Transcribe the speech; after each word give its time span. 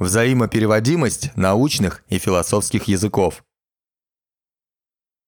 Взаимопереводимость 0.00 1.36
научных 1.36 2.02
и 2.08 2.16
философских 2.16 2.84
языков. 2.84 3.44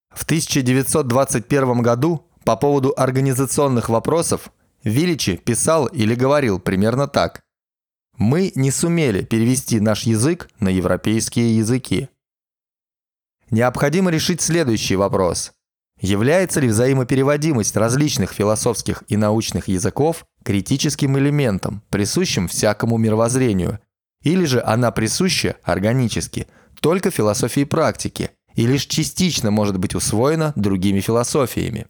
В 0.08 0.24
1921 0.24 1.82
году 1.82 2.26
по 2.46 2.56
поводу 2.56 2.94
организационных 2.96 3.90
вопросов 3.90 4.50
Вилличи 4.82 5.36
писал 5.36 5.88
или 5.88 6.14
говорил 6.14 6.58
примерно 6.58 7.06
так. 7.06 7.42
«Мы 8.16 8.50
не 8.54 8.70
сумели 8.70 9.22
перевести 9.22 9.78
наш 9.78 10.04
язык 10.04 10.48
на 10.58 10.70
европейские 10.70 11.58
языки». 11.58 12.08
Необходимо 13.50 14.10
решить 14.10 14.40
следующий 14.40 14.96
вопрос. 14.96 15.52
Является 16.00 16.60
ли 16.60 16.68
взаимопереводимость 16.68 17.76
различных 17.76 18.32
философских 18.32 19.04
и 19.08 19.18
научных 19.18 19.68
языков 19.68 20.24
критическим 20.42 21.18
элементом, 21.18 21.82
присущим 21.90 22.48
всякому 22.48 22.96
мировоззрению– 22.96 23.78
или 24.22 24.44
же 24.44 24.62
она 24.62 24.90
присуща 24.90 25.56
органически 25.62 26.46
только 26.80 27.10
философии 27.10 27.64
практики 27.64 28.30
и 28.54 28.66
лишь 28.66 28.86
частично 28.86 29.50
может 29.50 29.78
быть 29.78 29.94
усвоена 29.94 30.52
другими 30.56 31.00
философиями. 31.00 31.86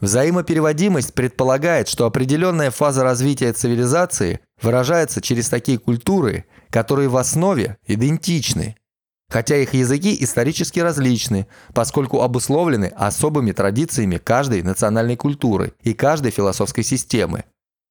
Взаимопереводимость 0.00 1.14
предполагает, 1.14 1.88
что 1.88 2.06
определенная 2.06 2.70
фаза 2.70 3.02
развития 3.02 3.52
цивилизации 3.52 4.40
выражается 4.62 5.20
через 5.20 5.48
такие 5.48 5.78
культуры, 5.78 6.44
которые 6.70 7.08
в 7.08 7.16
основе 7.16 7.78
идентичны, 7.86 8.76
хотя 9.28 9.56
их 9.56 9.74
языки 9.74 10.16
исторически 10.20 10.78
различны, 10.80 11.48
поскольку 11.74 12.22
обусловлены 12.22 12.92
особыми 12.96 13.52
традициями 13.52 14.18
каждой 14.18 14.62
национальной 14.62 15.16
культуры 15.16 15.74
и 15.82 15.94
каждой 15.94 16.30
философской 16.30 16.84
системы, 16.84 17.44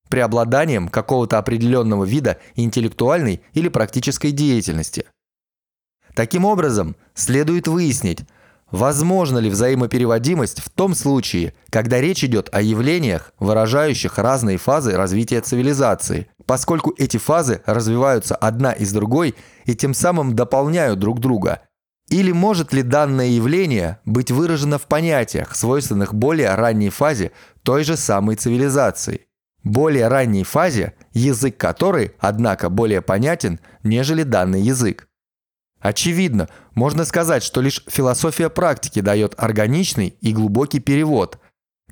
преобладанием 0.08 0.88
какого-то 0.88 1.38
определенного 1.38 2.06
вида 2.06 2.38
интеллектуальной 2.56 3.42
или 3.54 3.70
практической 3.70 4.32
деятельности. 4.32 5.06
Таким 6.16 6.46
образом, 6.46 6.96
следует 7.14 7.68
выяснить, 7.68 8.22
возможно 8.72 9.38
ли 9.38 9.50
взаимопереводимость 9.50 10.62
в 10.62 10.70
том 10.70 10.96
случае, 10.96 11.54
когда 11.70 12.02
речь 12.02 12.23
идет 12.23 12.50
о 12.52 12.62
явлениях, 12.62 13.34
выражающих 13.40 14.18
разные 14.18 14.58
фазы 14.58 14.94
развития 14.98 15.42
цивилизации, 15.42 16.28
поскольку 16.46 16.94
эти 16.98 17.18
фазы 17.18 17.62
развиваются 17.66 18.36
одна 18.36 18.72
из 18.72 18.92
другой 18.94 19.36
и 19.66 19.76
тем 19.76 19.94
самым 19.94 20.36
дополняют 20.36 21.00
друг 21.00 21.20
друга. 21.20 21.62
Или 22.09 22.31
может 22.31 22.72
ли 22.74 22.84
данное 22.84 23.28
явление 23.28 24.00
быть 24.06 24.31
выражено 24.31 24.78
в 24.78 24.88
понятиях, 24.88 25.56
свойственных 25.56 26.14
более 26.14 26.56
ранней 26.56 26.90
фазе 26.90 27.31
той 27.64 27.84
же 27.84 27.98
самой 27.98 28.38
цивилизации? 28.38 29.27
Более 29.68 30.08
ранней 30.08 30.44
фазе, 30.44 30.94
язык 31.14 31.58
которой, 31.58 32.14
однако, 32.20 32.70
более 32.70 33.02
понятен, 33.02 33.60
нежели 33.84 34.24
данный 34.24 34.62
язык. 34.62 35.08
Очевидно, 35.80 36.50
можно 36.74 37.06
сказать, 37.06 37.44
что 37.44 37.62
лишь 37.62 37.84
философия 37.88 38.50
практики 38.50 39.02
дает 39.02 39.36
органичный 39.38 40.18
и 40.22 40.34
глубокий 40.34 40.80
перевод, 40.80 41.40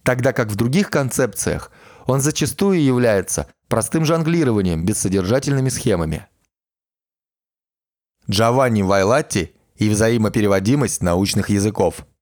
тогда 0.03 0.33
как 0.33 0.49
в 0.49 0.55
других 0.55 0.89
концепциях 0.89 1.71
он 2.07 2.19
зачастую 2.21 2.83
является 2.83 3.47
простым 3.67 4.05
жонглированием 4.05 4.85
бессодержательными 4.85 5.69
схемами. 5.69 6.27
Джованни 8.29 8.81
Вайлатти 8.81 9.53
и 9.75 9.89
взаимопереводимость 9.89 11.03
научных 11.03 11.49
языков– 11.49 12.05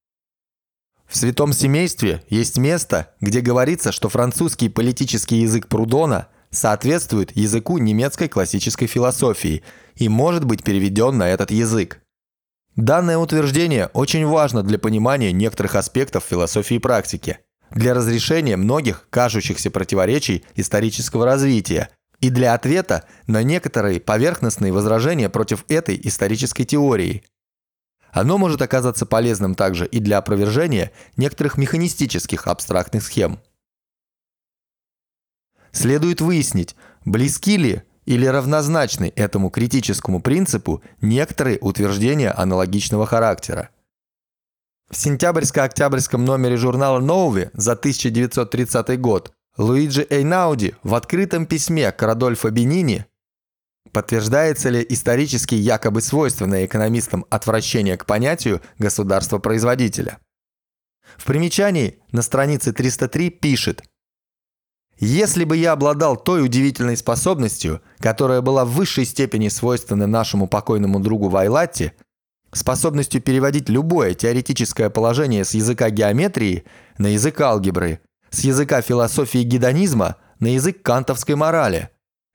в 1.14 1.16
«Святом 1.16 1.54
семействе» 1.54 2.24
есть 2.28 2.58
место, 2.58 3.10
где 3.22 3.42
говорится, 3.42 3.92
что 3.92 4.10
французский 4.10 4.68
политический 4.68 5.42
язык 5.42 5.68
Прудона 5.68 6.28
соответствует 6.50 7.38
языку 7.38 7.78
немецкой 7.78 8.28
классической 8.28 8.88
философии 8.88 9.62
и 9.96 10.10
может 10.10 10.44
быть 10.44 10.64
переведен 10.64 11.20
на 11.20 11.30
этот 11.30 11.52
язык. 11.52 12.00
Данное 12.76 13.20
утверждение 13.20 13.92
очень 13.94 14.26
важно 14.26 14.64
для 14.64 14.80
понимания 14.80 15.32
некоторых 15.32 15.76
аспектов 15.76 16.24
философии 16.28 16.80
практики, 16.80 17.38
для 17.70 17.94
разрешения 17.94 18.58
многих 18.58 19.06
кажущихся 19.12 19.70
противоречий 19.70 20.44
исторического 20.56 21.28
развития 21.28 21.90
и 22.22 22.32
для 22.32 22.56
ответа 22.56 23.04
на 23.28 23.44
некоторые 23.44 24.00
поверхностные 24.00 24.74
возражения 24.74 25.30
против 25.30 25.64
этой 25.68 26.00
исторической 26.04 26.64
теории– 26.64 27.24
оно 28.14 28.38
может 28.38 28.62
оказаться 28.62 29.06
полезным 29.06 29.56
также 29.56 29.88
и 29.88 30.00
для 30.00 30.20
опровержения 30.20 30.92
некоторых 31.18 31.58
механистических 31.58 32.48
абстрактных 32.48 33.04
схем. 33.04 33.40
Следует 35.72 36.22
выяснить, 36.22 36.76
близки 37.04 37.58
ли 37.58 37.82
или 38.06 38.28
равнозначны 38.28 39.12
этому 39.16 39.50
критическому 39.50 40.22
принципу 40.22 40.84
некоторые 41.02 41.58
утверждения 41.60 42.30
аналогичного 42.30 43.08
характера. 43.08 43.70
В 44.90 44.96
сентябрьско-октябрьском 44.96 46.24
номере 46.24 46.58
журнала 46.58 47.00
«Нови» 47.00 47.50
за 47.54 47.72
1930 47.72 49.00
год 49.00 49.34
Луиджи 49.58 50.06
Эйнауди 50.08 50.76
в 50.84 50.94
открытом 50.94 51.48
письме 51.48 51.92
к 51.92 52.04
Радольфо 52.04 52.52
Бенини 52.52 53.08
Подтверждается 53.94 54.70
ли 54.70 54.84
исторически 54.90 55.54
якобы 55.54 56.02
свойственное 56.02 56.66
экономистам 56.66 57.26
отвращение 57.30 57.96
к 57.96 58.08
понятию 58.08 58.60
государства-производителя? 58.80 60.18
В 61.16 61.26
примечании 61.26 62.00
на 62.12 62.24
странице 62.24 62.74
303 62.74 63.30
пишет 63.30 63.84
«Если 64.98 65.44
бы 65.44 65.56
я 65.58 65.74
обладал 65.74 66.18
той 66.18 66.44
удивительной 66.44 66.98
способностью, 66.98 67.82
которая 68.00 68.42
была 68.42 68.66
в 68.66 68.72
высшей 68.72 69.06
степени 69.06 69.48
свойственна 69.50 70.08
нашему 70.08 70.48
покойному 70.48 71.00
другу 71.00 71.30
Вайлатти, 71.30 71.94
способностью 72.52 73.22
переводить 73.22 73.70
любое 73.70 74.16
теоретическое 74.16 74.90
положение 74.90 75.46
с 75.46 75.54
языка 75.54 75.92
геометрии 75.92 76.64
на 76.98 77.08
язык 77.08 77.40
алгебры, 77.42 78.00
с 78.32 78.40
языка 78.40 78.82
философии 78.82 79.44
гедонизма 79.44 80.16
на 80.40 80.48
язык 80.48 80.82
кантовской 80.82 81.36
морали, 81.36 81.90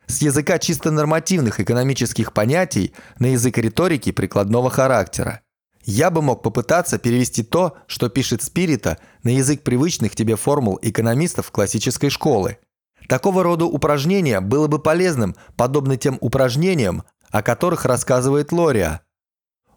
с 0.09 0.23
языка 0.23 0.59
чисто 0.59 0.91
нормативных 0.91 1.61
экономических 1.61 2.33
понятий 2.33 2.93
на 3.19 3.27
язык 3.27 3.59
риторики 3.59 4.11
прикладного 4.11 4.71
характера. 4.71 5.43
Я 5.85 6.11
бы 6.11 6.23
мог 6.23 6.43
попытаться 6.43 6.99
перевести 6.99 7.43
то, 7.43 7.77
что 7.87 8.09
пишет 8.09 8.43
Спирита, 8.43 8.99
на 9.23 9.31
язык 9.31 9.63
привычных 9.63 10.17
тебе 10.17 10.37
формул 10.37 10.79
экономистов 10.83 11.51
классической 11.51 12.11
школы. 12.11 12.59
Такого 13.09 13.43
рода 13.43 13.65
упражнение 13.65 14.41
было 14.41 14.67
бы 14.67 14.79
полезным, 14.79 15.37
подобно 15.57 15.97
тем 15.97 16.19
упражнениям, 16.21 17.05
о 17.31 17.43
которых 17.43 17.85
рассказывает 17.85 18.53
Лория. 18.53 19.03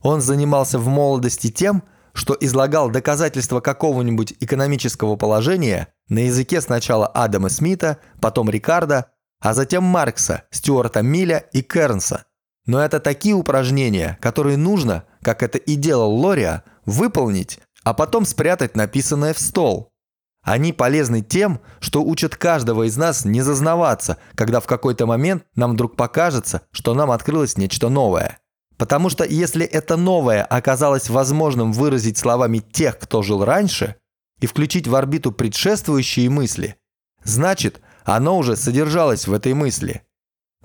Он 0.01 0.21
занимался 0.21 0.79
в 0.79 0.87
молодости 0.87 1.49
тем, 1.51 1.83
что 2.13 2.35
излагал 2.39 2.89
доказательства 2.89 3.61
какого-нибудь 3.61 4.33
экономического 4.39 5.15
положения 5.15 5.87
на 6.09 6.19
языке 6.19 6.59
сначала 6.59 7.07
Адама 7.07 7.49
Смита, 7.49 7.99
потом 8.19 8.49
Рикардо, 8.49 9.11
а 9.41 9.53
затем 9.53 9.83
Маркса, 9.83 10.43
Стюарта 10.51 11.01
Миля 11.01 11.39
и 11.51 11.61
Кернса. 11.61 12.25
Но 12.65 12.79
это 12.79 12.99
такие 12.99 13.33
упражнения, 13.33 14.17
которые 14.21 14.55
нужно, 14.55 15.03
как 15.23 15.41
это 15.41 15.57
и 15.57 15.75
делал 15.75 16.13
Лория, 16.13 16.63
выполнить, 16.85 17.59
а 17.83 17.93
потом 17.93 18.25
спрятать 18.25 18.75
написанное 18.75 19.33
в 19.33 19.39
стол. 19.39 19.89
Они 20.43 20.73
полезны 20.73 21.21
тем, 21.21 21.59
что 21.79 22.03
учат 22.03 22.35
каждого 22.35 22.87
из 22.87 22.97
нас 22.97 23.25
не 23.25 23.41
зазнаваться, 23.41 24.17
когда 24.35 24.59
в 24.59 24.67
какой-то 24.67 25.05
момент 25.05 25.43
нам 25.55 25.73
вдруг 25.73 25.95
покажется, 25.95 26.61
что 26.71 26.93
нам 26.93 27.11
открылось 27.11 27.57
нечто 27.57 27.89
новое. 27.89 28.39
Потому 28.77 29.09
что 29.09 29.23
если 29.23 29.65
это 29.65 29.97
новое 29.97 30.43
оказалось 30.43 31.09
возможным 31.09 31.73
выразить 31.73 32.17
словами 32.17 32.59
тех, 32.59 32.97
кто 32.97 33.21
жил 33.21 33.43
раньше, 33.43 33.97
и 34.39 34.47
включить 34.47 34.87
в 34.87 34.95
орбиту 34.95 35.31
предшествующие 35.31 36.29
мысли, 36.29 36.75
значит– 37.23 37.81
оно 38.03 38.37
уже 38.37 38.55
содержалось 38.55 39.27
в 39.27 39.33
этой 39.33 39.53
мысли. 39.53 40.03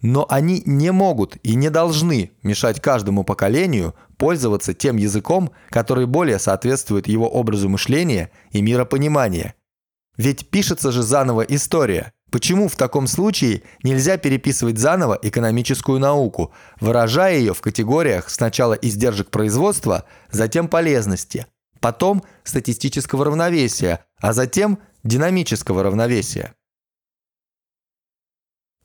Но 0.02 0.26
они 0.28 0.62
не 0.66 0.92
могут 0.92 1.36
и 1.42 1.54
не 1.54 1.70
должны 1.70 2.32
мешать 2.42 2.80
каждому 2.80 3.24
поколению 3.24 3.94
пользоваться 4.18 4.74
тем 4.74 4.96
языком, 4.96 5.50
который 5.70 6.06
более 6.06 6.38
соответствует 6.38 7.08
его 7.08 7.28
образу 7.28 7.68
мышления 7.68 8.30
и 8.50 8.60
миропонимания. 8.60 9.54
Ведь 10.16 10.48
пишется 10.50 10.92
же 10.92 11.02
заново 11.02 11.42
история. 11.42 12.12
Почему 12.30 12.68
в 12.68 12.76
таком 12.76 13.06
случае 13.06 13.62
нельзя 13.82 14.16
переписывать 14.16 14.78
заново 14.78 15.18
экономическую 15.22 15.98
науку, 16.00 16.52
выражая 16.80 17.38
ее 17.38 17.54
в 17.54 17.60
категориях 17.60 18.28
сначала 18.30 18.74
издержек 18.74 19.30
производства, 19.30 20.04
затем 20.30 20.68
полезности, 20.68 21.46
потом 21.80 22.24
статистического 22.42 23.24
равновесия, 23.24 24.04
а 24.20 24.32
затем 24.32 24.80
динамического 25.04 25.82
равновесия? 25.82 26.54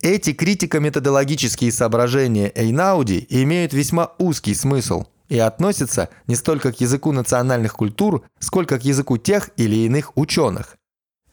Эти 0.02 0.34
критико-методологические 0.34 1.72
соображения 1.72 2.52
Эйнауди 2.56 3.28
имеют 3.30 3.72
весьма 3.72 4.14
узкий 4.18 4.56
смысл 4.56 5.06
и 5.30 5.38
относятся 5.38 6.10
не 6.26 6.36
столько 6.36 6.74
к 6.74 6.82
языку 6.82 7.12
национальных 7.12 7.74
культур, 7.74 8.24
сколько 8.40 8.80
к 8.80 8.84
языку 8.84 9.18
тех 9.18 9.52
или 9.58 9.86
иных 9.86 10.18
ученых. 10.18 10.78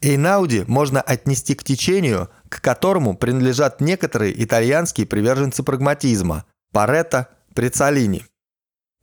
Эйнауди 0.01 0.65
можно 0.67 1.01
отнести 1.01 1.55
к 1.55 1.63
течению, 1.63 2.29
к 2.47 2.61
которому 2.61 3.17
принадлежат 3.17 3.81
некоторые 3.81 4.41
итальянские 4.43 5.07
приверженцы 5.07 5.63
прагматизма, 5.63 6.45
Паретто, 6.71 7.27
Прицалини. 7.55 8.25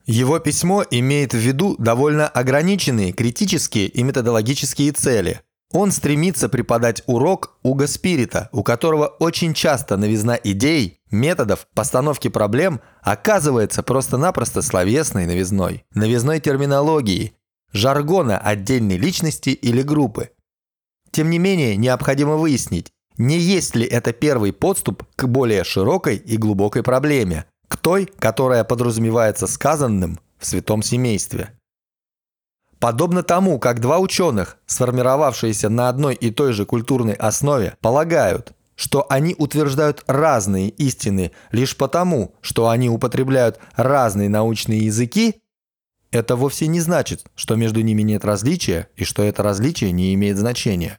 Его 0.06 0.38
письмо 0.38 0.84
имеет 0.88 1.34
в 1.34 1.38
виду 1.38 1.74
довольно 1.78 2.28
ограниченные 2.28 3.12
критические 3.12 3.88
и 3.88 4.04
методологические 4.04 4.92
цели. 4.92 5.40
Он 5.72 5.90
стремится 5.90 6.48
преподать 6.48 7.02
урок 7.06 7.58
Уга 7.62 7.86
Спирита, 7.86 8.48
у 8.52 8.62
которого 8.62 9.06
очень 9.06 9.52
часто 9.52 9.96
новизна 9.96 10.38
идей, 10.42 11.00
методов, 11.10 11.66
постановки 11.74 12.28
проблем 12.28 12.80
оказывается 13.02 13.82
просто-напросто 13.82 14.62
словесной 14.62 15.26
новизной, 15.26 15.84
новизной 15.92 16.40
терминологии, 16.40 17.34
жаргона 17.72 18.38
отдельной 18.38 18.96
личности 18.96 19.50
или 19.50 19.82
группы. 19.82 20.30
Тем 21.10 21.30
не 21.30 21.38
менее, 21.38 21.76
необходимо 21.76 22.36
выяснить, 22.36 22.92
не 23.18 23.38
есть 23.38 23.74
ли 23.74 23.86
это 23.86 24.12
первый 24.12 24.52
подступ 24.52 25.02
к 25.16 25.26
более 25.26 25.64
широкой 25.64 26.16
и 26.16 26.36
глубокой 26.36 26.82
проблеме, 26.82 27.46
к 27.68 27.76
той, 27.76 28.06
которая 28.06 28.62
подразумевается 28.64 29.46
сказанным 29.46 30.20
в 30.38 30.46
святом 30.46 30.82
семействе. 30.82 31.58
Подобно 32.78 33.22
тому, 33.22 33.58
как 33.58 33.80
два 33.80 33.98
ученых, 33.98 34.58
сформировавшиеся 34.66 35.68
на 35.68 35.88
одной 35.88 36.14
и 36.14 36.30
той 36.30 36.52
же 36.52 36.66
культурной 36.66 37.14
основе, 37.14 37.76
полагают, 37.80 38.52
что 38.74 39.06
они 39.08 39.34
утверждают 39.38 40.04
разные 40.06 40.68
истины 40.68 41.32
лишь 41.50 41.76
потому, 41.76 42.34
что 42.42 42.68
они 42.68 42.90
употребляют 42.90 43.58
разные 43.74 44.28
научные 44.28 44.80
языки, 44.80 45.42
это 46.12 46.36
вовсе 46.36 46.66
не 46.66 46.80
значит, 46.80 47.24
что 47.34 47.56
между 47.56 47.80
ними 47.80 48.02
нет 48.02 48.24
различия 48.24 48.88
и 48.96 49.04
что 49.04 49.22
это 49.22 49.42
различие 49.42 49.92
не 49.92 50.14
имеет 50.14 50.36
значения. 50.36 50.98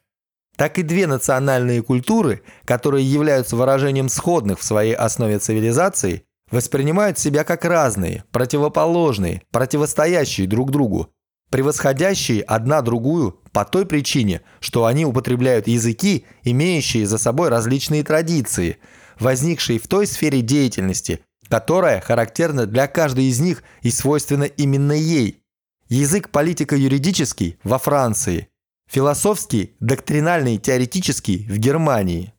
Так 0.56 0.80
и 0.80 0.84
две 0.84 1.06
национальные 1.06 1.84
культуры, 1.84 2.42
которые 2.66 3.06
являются 3.06 3.56
выражением 3.56 4.10
сходных 4.10 4.60
в 4.60 4.64
своей 4.64 4.96
основе 4.96 5.38
цивилизаций, 5.38 6.24
воспринимают 6.50 7.20
себя 7.20 7.44
как 7.44 7.64
разные, 7.64 8.24
противоположные, 8.32 9.44
противостоящие 9.52 10.48
друг 10.48 10.72
другу, 10.72 11.12
превосходящие 11.50 12.42
одна 12.42 12.82
другую 12.82 13.40
по 13.52 13.66
той 13.66 13.86
причине, 13.86 14.42
что 14.60 14.86
они 14.86 15.06
употребляют 15.06 15.68
языки, 15.68 16.26
имеющие 16.44 17.06
за 17.06 17.18
собой 17.18 17.50
различные 17.50 18.04
традиции, 18.04 18.78
возникшие 19.20 19.80
в 19.80 19.88
той 19.88 20.08
сфере 20.08 20.42
деятельности, 20.42 21.22
которая 21.50 22.02
характерна 22.02 22.66
для 22.66 22.88
каждой 22.88 23.26
из 23.26 23.40
них 23.40 23.64
и 23.82 23.92
свойственна 23.92 24.44
именно 24.44 24.92
ей. 24.92 25.42
Язык 25.90 26.30
политико-юридический 26.30 27.58
во 27.64 27.80
Франции, 27.80 28.50
философский, 28.90 29.76
доктринальный, 29.80 30.58
теоретический 30.58 31.48
в 31.48 31.58
Германии. 31.58 32.34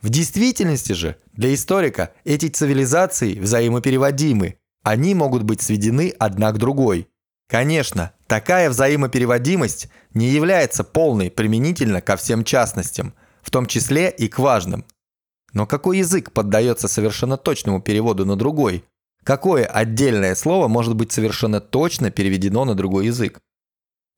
В 0.00 0.08
действительности 0.08 0.92
же 0.92 1.16
для 1.32 1.52
историка 1.52 2.12
эти 2.24 2.48
цивилизации 2.48 3.38
взаимопереводимы, 3.38 4.58
они 4.82 5.14
могут 5.14 5.42
быть 5.42 5.62
сведены 5.62 6.14
одна 6.18 6.52
к 6.52 6.58
другой. 6.58 7.08
Конечно, 7.48 8.12
такая 8.26 8.68
взаимопереводимость 8.70 9.88
не 10.14 10.28
является 10.28 10.82
полной 10.82 11.30
применительно 11.30 12.00
ко 12.00 12.16
всем 12.16 12.42
частностям, 12.44 13.14
в 13.42 13.50
том 13.50 13.66
числе 13.66 14.10
и 14.10 14.28
к 14.28 14.38
важным. 14.38 14.84
Но 15.52 15.66
какой 15.66 15.98
язык 15.98 16.32
поддается 16.32 16.88
совершенно 16.88 17.36
точному 17.36 17.80
переводу 17.80 18.26
на 18.26 18.36
другой? 18.36 18.84
Какое 19.22 19.64
отдельное 19.64 20.34
слово 20.34 20.68
может 20.68 20.94
быть 20.94 21.12
совершенно 21.12 21.60
точно 21.60 22.10
переведено 22.10 22.64
на 22.64 22.74
другой 22.74 23.06
язык? 23.06 23.40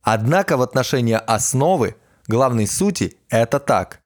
Однако 0.02 0.56
в 0.56 0.62
отношении 0.62 1.14
основы, 1.26 1.96
главной 2.26 2.66
сути, 2.66 3.16
это 3.28 3.58
так. 3.60 4.00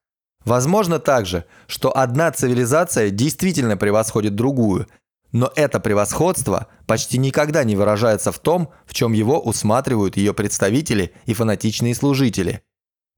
Возможно 0.45 0.99
также, 0.99 1.45
что 1.69 1.97
одна 1.97 2.31
цивилизация 2.33 3.11
действительно 3.11 3.77
превосходит 3.77 4.35
другую, 4.35 4.89
но 5.33 5.51
это 5.57 5.81
превосходство 5.81 6.69
почти 6.87 7.19
никогда 7.19 7.65
не 7.65 7.75
выражается 7.75 8.31
в 8.33 8.39
том, 8.39 8.71
в 8.87 8.95
чем 8.95 9.13
его 9.13 9.41
усматривают 9.41 10.17
ее 10.17 10.33
представители 10.35 11.13
и 11.27 11.35
фанатичные 11.35 11.95
служители– 11.95 12.63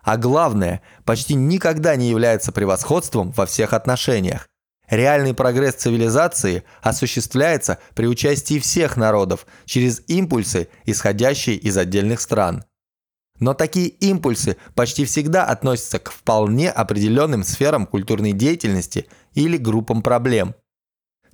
а 0.04 0.18
главное, 0.18 0.82
почти 1.04 1.34
никогда 1.34 1.96
не 1.96 2.10
является 2.10 2.52
превосходством 2.52 3.32
во 3.32 3.46
всех 3.46 3.72
отношениях. 3.72 4.48
Реальный 4.88 5.32
прогресс 5.32 5.76
цивилизации 5.76 6.62
осуществляется 6.82 7.78
при 7.94 8.06
участии 8.06 8.58
всех 8.58 8.98
народов 8.98 9.46
через 9.64 10.02
импульсы, 10.06 10.68
исходящие 10.84 11.56
из 11.56 11.78
отдельных 11.78 12.20
стран. 12.20 12.64
Но 13.40 13.54
такие 13.54 13.88
импульсы 13.88 14.58
почти 14.74 15.06
всегда 15.06 15.44
относятся 15.46 15.98
к 15.98 16.10
вполне 16.10 16.70
определенным 16.70 17.42
сферам 17.42 17.86
культурной 17.86 18.32
деятельности 18.32 19.06
или 19.32 19.56
группам 19.56 20.02
проблем. 20.02 20.54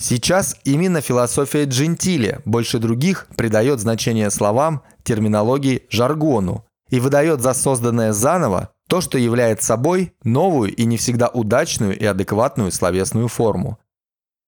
Сейчас 0.01 0.57
именно 0.65 1.03
философия 1.03 1.65
Джентили 1.65 2.41
больше 2.47 2.79
других 2.79 3.27
придает 3.37 3.81
значение 3.81 4.31
словам, 4.31 4.83
терминологии, 5.05 5.83
жаргону, 5.91 6.65
и 6.89 6.99
выдает 7.01 7.43
за 7.43 7.53
созданное 7.53 8.15
заново 8.15 8.71
то, 8.89 9.03
что 9.03 9.19
является 9.19 9.67
собой 9.67 10.15
новую 10.25 10.75
и 10.75 10.87
не 10.87 10.97
всегда 10.97 11.29
удачную 11.29 11.97
и 11.99 12.05
адекватную 12.07 12.73
словесную 12.73 13.29
форму. 13.29 13.79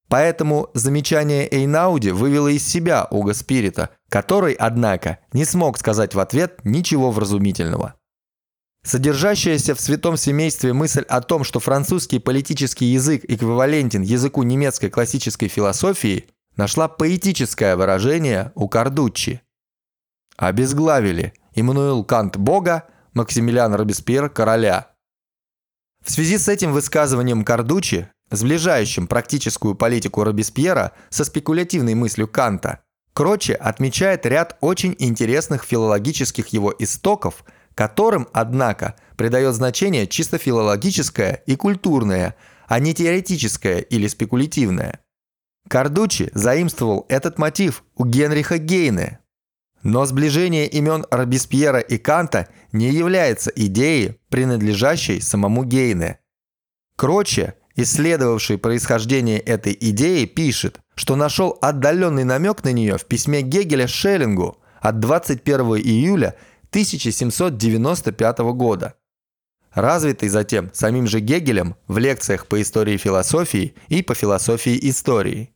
Поэтому 0.08 0.70
замечание 0.72 1.46
Эйнауди 1.54 2.10
вывело 2.12 2.48
из 2.48 2.66
себя 2.66 3.06
Уга 3.10 3.34
Спирита, 3.34 3.90
который, 4.08 4.54
однако, 4.54 5.18
не 5.34 5.44
смог 5.44 5.78
сказать 5.78 6.14
в 6.14 6.20
ответ 6.20 6.60
ничего 6.64 7.10
вразумительного. 7.10 7.94
Содержащаяся 8.84 9.74
в 9.74 9.80
святом 9.80 10.16
семействе 10.16 10.72
мысль 10.72 11.04
о 11.08 11.20
том, 11.20 11.44
что 11.44 11.60
французский 11.60 12.18
политический 12.18 12.86
язык 12.86 13.24
эквивалентен 13.24 14.02
языку 14.02 14.42
немецкой 14.42 14.90
классической 14.90 15.48
философии, 15.48 16.26
нашла 16.56 16.88
поэтическое 16.88 17.76
выражение 17.76 18.52
у 18.54 18.68
Кардуччи. 18.68 19.40
Обезглавили 20.36 21.34
Иммануил 21.54 22.04
Кант– 22.04 22.36
Бога, 22.38 22.88
Максимилиан 23.14 23.74
Робеспьер– 23.74 24.28
короля. 24.30 24.88
В 26.04 26.10
связи 26.10 26.36
с 26.36 26.48
этим 26.48 26.72
высказыванием 26.72 27.44
Кардучи, 27.44 28.08
сближающим 28.30 29.06
практическую 29.06 29.76
политику 29.76 30.24
Робеспьера 30.24 30.92
со 31.10 31.24
спекулятивной 31.24 31.94
мыслью 31.94 32.26
Канта, 32.26 32.80
Кроче 33.12 33.54
отмечает 33.54 34.24
ряд 34.24 34.56
очень 34.60 34.96
интересных 34.98 35.64
филологических 35.64 36.48
его 36.48 36.74
истоков, 36.78 37.44
которым, 37.74 38.28
однако, 38.32 38.94
придает 39.16 39.54
значение 39.54 40.06
чисто 40.06 40.38
филологическое 40.38 41.42
и 41.46 41.56
культурное, 41.56 42.34
а 42.66 42.78
не 42.78 42.94
теоретическое 42.94 43.78
или 43.78 44.06
спекулятивное. 44.06 45.00
Кардучи 45.68 46.30
заимствовал 46.34 47.06
этот 47.08 47.38
мотив 47.38 47.84
у 47.96 48.04
Генриха 48.04 48.58
Гейне 48.58 49.20
но 49.82 50.06
сближение 50.06 50.66
имен 50.66 51.04
Робеспьера 51.10 51.80
и 51.80 51.98
Канта 51.98 52.48
не 52.72 52.90
является 52.90 53.50
идеей, 53.54 54.18
принадлежащей 54.28 55.20
самому 55.20 55.64
Гейне. 55.64 56.18
Кроче, 56.96 57.54
исследовавший 57.74 58.58
происхождение 58.58 59.38
этой 59.38 59.76
идеи, 59.78 60.24
пишет, 60.24 60.80
что 60.94 61.16
нашел 61.16 61.58
отдаленный 61.60 62.24
намек 62.24 62.64
на 62.64 62.72
нее 62.72 62.96
в 62.96 63.06
письме 63.06 63.42
Гегеля 63.42 63.86
Шеллингу 63.86 64.58
от 64.80 65.00
21 65.00 65.76
июля 65.76 66.36
1795 66.72 68.38
года, 68.54 68.96
развитый 69.72 70.28
затем 70.28 70.70
самим 70.74 71.06
же 71.06 71.20
Гегелем 71.20 71.76
в 71.86 71.98
лекциях 71.98 72.46
по 72.46 72.60
истории 72.60 72.96
философии 72.96 73.74
и 73.88 74.02
по 74.02 74.14
философии 74.14 74.78
истории. 74.90 75.54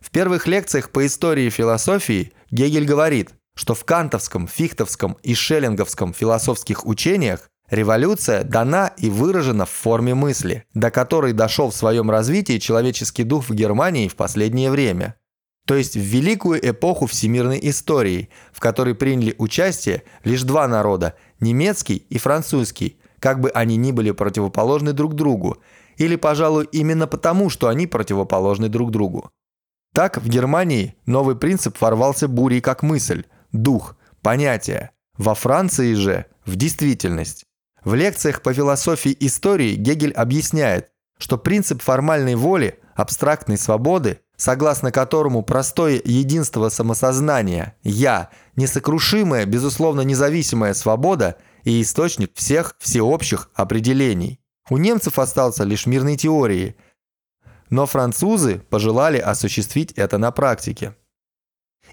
В 0.00 0.10
первых 0.10 0.46
лекциях 0.46 0.90
по 0.90 1.06
истории 1.06 1.48
философии 1.48 2.32
Гегель 2.50 2.84
говорит– 2.84 3.30
что 3.54 3.74
в 3.74 3.84
кантовском, 3.84 4.48
фихтовском 4.48 5.16
и 5.22 5.34
шеллинговском 5.34 6.12
философских 6.12 6.86
учениях 6.86 7.48
революция 7.70 8.44
дана 8.44 8.92
и 8.98 9.08
выражена 9.08 9.64
в 9.64 9.70
форме 9.70 10.14
мысли, 10.14 10.64
до 10.74 10.90
которой 10.90 11.32
дошел 11.32 11.70
в 11.70 11.76
своем 11.76 12.10
развитии 12.10 12.58
человеческий 12.58 13.24
дух 13.24 13.48
в 13.48 13.54
Германии 13.54 14.08
в 14.08 14.16
последнее 14.16 14.70
время. 14.70 15.16
То 15.66 15.74
есть 15.76 15.96
в 15.96 16.00
великую 16.00 16.60
эпоху 16.68 17.06
всемирной 17.06 17.58
истории, 17.62 18.28
в 18.52 18.60
которой 18.60 18.94
приняли 18.94 19.34
участие 19.38 20.02
лишь 20.22 20.42
два 20.42 20.68
народа– 20.68 21.14
немецкий 21.40 21.96
и 22.10 22.18
французский, 22.18 22.98
как 23.18 23.40
бы 23.40 23.50
они 23.50 23.76
ни 23.76 23.90
были 23.90 24.10
противоположны 24.10 24.92
друг 24.92 25.14
другу, 25.14 25.58
или, 25.96 26.16
пожалуй, 26.16 26.68
именно 26.72 27.06
потому, 27.06 27.48
что 27.48 27.68
они 27.68 27.86
противоположны 27.86 28.68
друг 28.68 28.90
другу. 28.90 29.30
Так 29.94 30.18
в 30.18 30.28
Германии 30.28 30.96
новый 31.06 31.36
принцип 31.36 31.80
ворвался 31.80 32.28
бурей 32.28 32.60
как 32.60 32.82
мысль, 32.82 33.24
дух, 33.52 33.96
понятие. 34.22 34.90
Во 35.16 35.34
Франции 35.34 35.94
же 35.94 36.26
в 36.44 36.56
действительность. 36.56 37.46
В 37.84 37.94
лекциях 37.94 38.42
по 38.42 38.52
философии 38.52 39.16
истории 39.20 39.76
Гегель 39.76 40.12
объясняет, 40.12 40.90
что 41.16 41.38
принцип 41.38 41.80
формальной 41.80 42.34
воли, 42.34 42.80
абстрактной 42.96 43.56
свободы, 43.56 44.20
согласно 44.36 44.90
которому 44.90 45.42
простое 45.42 46.00
единство 46.04 46.68
самосознания 46.68 47.76
«я»– 47.82 48.30
несокрушимая, 48.56 49.46
безусловно 49.46 50.02
независимая 50.02 50.74
свобода 50.74 51.36
и 51.64 51.80
источник 51.80 52.32
всех 52.34 52.76
всеобщих 52.78 53.50
определений. 53.54 54.40
У 54.70 54.78
немцев 54.78 55.18
остался 55.18 55.64
лишь 55.64 55.86
мирной 55.86 56.16
теории. 56.16 56.76
но 57.70 57.86
французы 57.86 58.60
пожелали 58.70 59.18
осуществить 59.18 59.92
это 59.92 60.18
на 60.18 60.30
практике. 60.30 60.94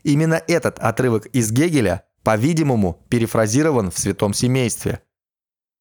Именно 0.03 0.41
этот 0.47 0.77
отрывок 0.79 1.25
из 1.27 1.51
Гегеля, 1.51 2.03
по-видимому, 2.23 3.03
перефразирован 3.09 3.89
в 3.89 3.97
«Святом 3.97 4.33
семействе». 4.33 5.01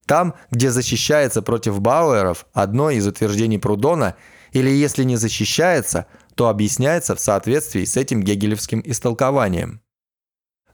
Там, 0.07 0.35
где 0.51 0.71
защищается 0.71 1.43
против 1.43 1.81
Бауэров 1.81 2.47
одно 2.53 2.91
из 2.91 3.07
утверждений 3.07 3.59
Прудона, 3.59 4.17
или 4.53 4.71
если 4.71 5.05
не 5.05 5.17
защищается, 5.17 6.07
то 6.41 6.49
объясняется 6.49 7.15
в 7.15 7.21
соответствии 7.21 7.85
с 7.85 7.99
этим 7.99 8.23
гегелевским 8.23 8.81
истолкованием. 8.87 9.83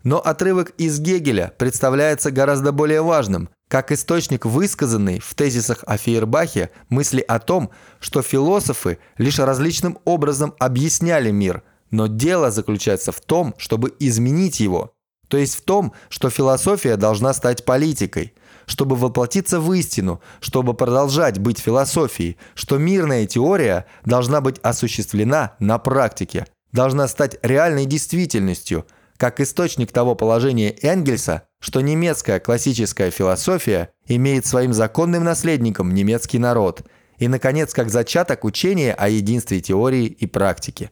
Но 0.04 0.20
отрывок 0.20 0.70
из 0.78 1.00
Гегеля 1.00 1.52
представляется 1.58 2.30
гораздо 2.30 2.70
более 2.70 3.02
важным, 3.02 3.49
как 3.66 3.90
источник 3.90 4.46
высказанный 4.46 5.18
в 5.18 5.35
тезисах 5.35 5.82
о 5.85 5.96
Фейербахе 5.96 6.70
мысли 6.88 7.20
о 7.20 7.40
том, 7.40 7.70
что 7.99 8.23
философы 8.23 8.99
лишь 9.18 9.40
различным 9.40 9.99
образом 10.04 10.54
объясняли 10.61 11.32
мир, 11.32 11.64
но 11.90 12.06
дело 12.06 12.52
заключается 12.52 13.11
в 13.11 13.20
том, 13.20 13.52
чтобы 13.58 13.92
изменить 13.99 14.61
его, 14.61 14.92
то 15.26 15.37
есть 15.37 15.56
в 15.56 15.62
том, 15.62 15.94
что 16.11 16.30
философия 16.30 16.96
должна 16.96 17.32
стать 17.32 17.64
политикой, 17.64 18.35
чтобы 18.66 18.96
воплотиться 18.96 19.61
в 19.61 19.73
истину, 19.73 20.20
чтобы 20.40 20.75
продолжать 20.75 21.38
быть 21.38 21.58
философией, 21.58 22.37
что 22.54 22.78
мирная 22.78 23.26
теория 23.26 23.87
должна 24.04 24.40
быть 24.40 24.58
осуществлена 24.62 25.54
на 25.58 25.78
практике, 25.78 26.46
должна 26.73 27.08
стать 27.08 27.38
реальной 27.42 27.87
действительностью– 27.87 28.87
как 29.16 29.40
источник 29.40 29.92
того 29.92 30.14
положения 30.14 30.76
Энгельса, 30.82 31.42
что 31.61 31.80
немецкая 31.80 32.40
классическая 32.40 33.11
философия 33.11 33.90
имеет 34.06 34.46
своим 34.46 34.73
законным 34.73 35.25
наследником 35.25 35.94
немецкий 35.94 36.38
народ, 36.38 36.82
и, 37.18 37.28
наконец, 37.28 37.73
как 37.73 37.88
зачаток 37.88 38.44
учения 38.44 38.92
о 38.92 39.08
единстве 39.08 39.61
теории 39.61 40.06
и 40.06 40.26
практики. 40.26 40.90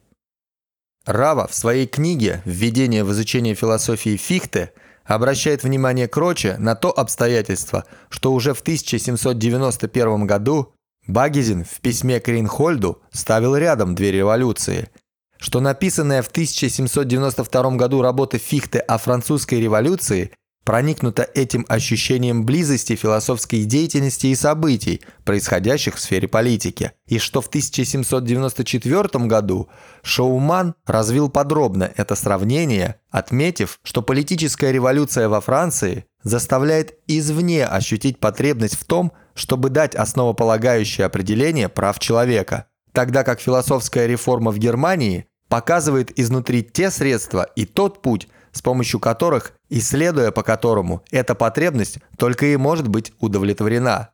Рава 1.04 1.46
в 1.46 1.54
своей 1.54 1.86
книге 1.86 2.40
«Введение 2.46 3.04
в 3.04 3.12
изучение 3.12 3.54
философии 3.54 4.16
Фихте» 4.16 4.72
обращает 5.04 5.62
внимание 5.62 6.08
Кроче 6.08 6.56
на 6.58 6.74
то 6.74 6.90
обстоятельство, 6.90 7.84
что 8.08 8.32
уже 8.32 8.54
в 8.54 8.60
1791 8.60 10.26
году 10.26 10.72
Багизин 11.06 11.64
в 11.64 11.80
письме 11.80 12.20
к 12.20 12.28
Рейнхольду 12.28 13.02
ставил 13.12 13.56
рядом 13.56 13.94
две 13.94 14.10
революции– 14.12 14.88
что 15.44 15.60
написанная 15.60 16.22
в 16.22 16.28
1792 16.28 17.70
году 17.72 18.00
работа 18.00 18.38
Фихте 18.38 18.78
о 18.78 18.96
французской 18.96 19.60
революции 19.60 20.32
проникнута 20.64 21.28
этим 21.34 21.64
ощущением 21.68 22.44
близости 22.44 22.96
философской 22.96 23.64
деятельности 23.64 24.28
и 24.28 24.34
событий, 24.34 25.02
происходящих 25.24 25.96
в 25.96 26.00
сфере 26.00 26.26
политики, 26.26 26.92
и 27.06 27.18
что 27.18 27.40
в 27.40 27.48
1794 27.48 29.26
году 29.26 29.68
Шоуман 30.02 30.74
развил 30.86 31.28
подробно 31.28 31.92
это 31.96 32.14
сравнение, 32.14 32.96
отметив, 33.10 33.78
что 33.84 34.02
политическая 34.02 34.72
революция 34.72 35.28
во 35.28 35.40
Франции 35.40 36.06
заставляет 36.22 36.98
извне 37.06 37.66
ощутить 37.66 38.18
потребность 38.18 38.76
в 38.76 38.84
том, 38.84 39.12
чтобы 39.34 39.68
дать 39.68 39.94
основополагающее 39.94 41.06
определение 41.06 41.68
прав 41.68 41.98
человека, 41.98 42.66
тогда 42.92 43.24
как 43.24 43.40
философская 43.40 44.06
реформа 44.06 44.50
в 44.50 44.58
Германии 44.58 45.26
показывает 45.48 46.18
изнутри 46.18 46.62
те 46.62 46.90
средства 46.90 47.42
и 47.54 47.66
тот 47.66 48.00
путь, 48.00 48.28
с 48.54 48.62
помощью 48.62 49.00
которых, 49.00 49.52
исследуя 49.68 50.30
по 50.30 50.42
которому, 50.42 51.02
эта 51.10 51.34
потребность 51.34 51.98
только 52.16 52.46
и 52.46 52.56
может 52.56 52.88
быть 52.88 53.12
удовлетворена. 53.18 54.10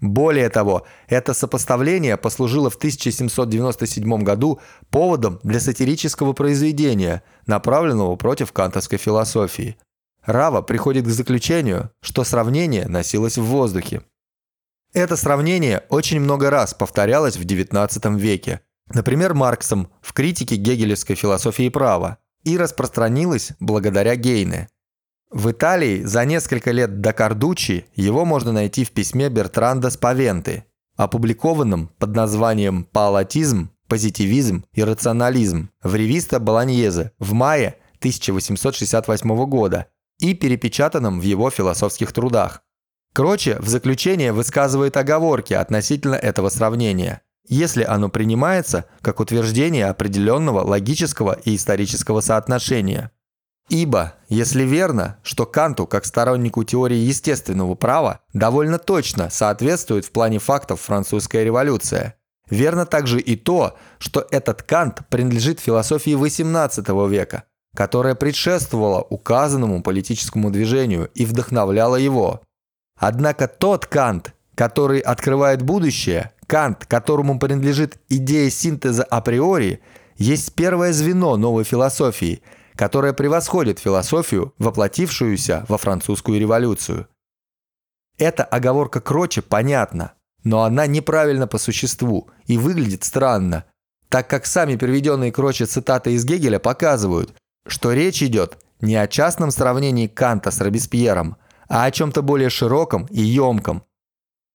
Более 0.00 0.48
того, 0.48 0.84
это 1.06 1.32
сопоставление 1.32 2.16
послужило 2.16 2.70
в 2.70 2.74
1797 2.74 4.22
году 4.24 4.60
поводом 4.90 5.38
для 5.44 5.60
сатирического 5.60 6.32
произведения, 6.32 7.22
направленного 7.46 8.16
против 8.16 8.52
кантовской 8.52 8.98
философии. 8.98 9.76
Рава 10.24 10.62
приходит 10.62 11.04
к 11.04 11.08
заключению, 11.08 11.90
что 12.00 12.24
сравнение 12.24 12.88
носилось 12.88 13.38
в 13.38 13.44
воздухе. 13.44 14.02
Это 14.92 15.16
сравнение 15.16 15.84
очень 15.88 16.20
много 16.20 16.50
раз 16.50 16.74
повторялось 16.74 17.36
в 17.36 17.44
XIX 17.44 18.18
веке, 18.18 18.60
например, 18.92 19.34
Марксом 19.34 19.88
в 20.00 20.12
критике 20.12 20.56
гегелевской 20.56 21.14
философии 21.14 21.68
права, 21.68 22.18
и 22.44 22.56
распространилось 22.56 23.52
благодаря 23.60 24.16
Гейне. 24.16 24.68
В 25.30 25.50
Италии 25.50 26.02
за 26.02 26.24
несколько 26.24 26.72
лет 26.72 27.00
до 27.00 27.12
Кардучи 27.12 27.86
его 27.94 28.24
можно 28.24 28.52
найти 28.52 28.84
в 28.84 28.90
письме 28.90 29.28
Бертранда 29.30 29.90
Спавенты, 29.90 30.64
опубликованном 30.96 31.88
под 31.98 32.14
названием 32.14 32.84
«Палатизм, 32.84 33.70
позитивизм 33.88 34.64
и 34.74 34.84
рационализм» 34.84 35.70
в 35.82 35.94
ревиста 35.94 36.38
Болоньезе 36.38 37.12
в 37.18 37.32
мае 37.32 37.76
1868 37.98 39.46
года 39.46 39.86
и 40.18 40.34
перепечатанном 40.34 41.20
в 41.20 41.22
его 41.22 41.50
философских 41.50 42.12
трудах. 42.12 42.62
Кроче 43.14 43.58
в 43.58 43.68
заключение 43.68 44.32
высказывает 44.32 44.96
оговорки 44.96 45.54
относительно 45.54 46.14
этого 46.14 46.48
сравнения, 46.48 47.22
если 47.48 47.84
оно 47.84 48.08
принимается 48.08 48.86
как 49.00 49.20
утверждение 49.20 49.86
определенного 49.86 50.60
логического 50.60 51.38
и 51.44 51.56
исторического 51.56 52.20
соотношения. 52.20 53.10
Ибо, 53.68 54.14
если 54.28 54.64
верно, 54.64 55.18
что 55.22 55.46
Канту, 55.46 55.86
как 55.86 56.04
стороннику 56.04 56.64
теории 56.64 56.96
естественного 56.96 57.74
права, 57.74 58.20
довольно 58.32 58.78
точно 58.78 59.30
соответствует 59.30 60.04
в 60.04 60.10
плане 60.10 60.38
фактов 60.38 60.80
французская 60.80 61.44
революция, 61.44 62.16
верно 62.50 62.86
также 62.86 63.20
и 63.20 63.36
то, 63.36 63.76
что 63.98 64.26
этот 64.30 64.62
Кант 64.62 65.02
принадлежит 65.08 65.60
философии 65.60 66.16
XVIII 66.16 67.08
века, 67.08 67.44
которая 67.74 68.14
предшествовала 68.14 69.00
указанному 69.00 69.82
политическому 69.82 70.50
движению 70.50 71.08
и 71.14 71.24
вдохновляла 71.24 71.96
его– 71.96 72.42
Однако 73.02 73.48
тот 73.48 73.86
Кант, 73.86 74.32
который 74.62 75.00
открывает 75.00 75.60
будущее, 75.62 76.30
Кант, 76.46 76.86
которому 76.86 77.40
принадлежит 77.40 77.98
идея 78.08 78.48
синтеза 78.48 79.02
априори, 79.02 79.80
есть 80.16 80.54
первое 80.54 80.92
звено 80.92 81.36
новой 81.36 81.64
философии, 81.64 82.44
которая 82.76 83.12
превосходит 83.12 83.80
философию, 83.80 84.54
воплотившуюся 84.58 85.66
во 85.68 85.78
французскую 85.78 86.38
революцию. 86.38 87.08
Эта 88.18 88.44
оговорка 88.44 89.00
Кроче 89.00 89.42
понятна, 89.42 90.12
но 90.44 90.62
она 90.62 90.86
неправильна 90.86 91.48
по 91.48 91.58
существу 91.58 92.30
и 92.46 92.56
выглядит 92.56 93.02
странно, 93.02 93.64
так 94.08 94.30
как 94.30 94.46
сами 94.46 94.76
приведенные 94.76 95.32
Кроче 95.32 95.66
цитаты 95.66 96.12
из 96.12 96.24
Гегеля 96.24 96.60
показывают, 96.60 97.34
что 97.66 97.92
речь 97.92 98.22
идет 98.22 98.58
не 98.80 98.94
о 98.94 99.08
частном 99.08 99.50
сравнении 99.50 100.06
Канта 100.06 100.52
с 100.52 100.60
Робеспьером, 100.60 101.36
а 101.68 101.82
о 101.82 101.90
чем-то 101.90 102.22
более 102.22 102.48
широком 102.48 103.06
и 103.06 103.22
емком. 103.22 103.82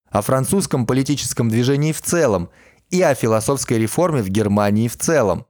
О 0.09 0.21
французском 0.21 0.85
политическом 0.85 1.49
движении 1.49 1.91
в 1.91 2.01
целом 2.01 2.49
и 2.89 3.01
о 3.01 3.13
философской 3.15 3.77
реформе 3.77 4.21
в 4.21 4.29
Германии 4.29 4.87
в 4.87 4.97
целом. 4.97 5.45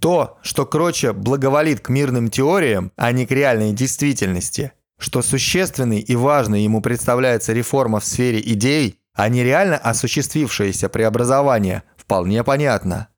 То, 0.00 0.38
что 0.42 0.66
Кроче 0.66 1.12
благоволит 1.12 1.80
к 1.80 1.88
мирным 1.88 2.30
теориям, 2.30 2.92
а 2.96 3.12
не 3.12 3.26
к 3.26 3.30
реальной 3.30 3.72
действительности, 3.72 4.72
что 4.98 5.22
существенной 5.22 6.00
и 6.00 6.16
важной 6.16 6.62
ему 6.62 6.80
представляется 6.80 7.52
реформа 7.52 8.00
в 8.00 8.04
сфере 8.04 8.40
идей, 8.40 9.00
а 9.14 9.28
не 9.28 9.42
реально 9.42 9.76
осуществившееся 9.78 10.88
преобразование, 10.88 11.82
вполне 11.96 12.44
понятно. 12.44 13.08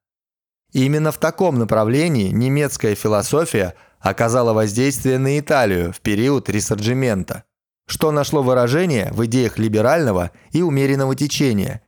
И 0.72 0.84
именно 0.84 1.12
в 1.12 1.18
таком 1.18 1.58
направлении 1.58 2.30
немецкая 2.30 2.94
философия 2.94 3.74
оказала 4.00 4.52
воздействие 4.52 5.18
на 5.18 5.38
Италию 5.38 5.92
в 5.92 6.00
период 6.00 6.48
ресорджимента 6.48 7.44
что 7.88 8.12
нашло 8.12 8.42
выражение 8.42 9.11
в 9.12 9.25
идеях 9.25 9.59
либерального 9.59 10.30
и 10.52 10.62
умеренного 10.62 11.16
течения. 11.16 11.83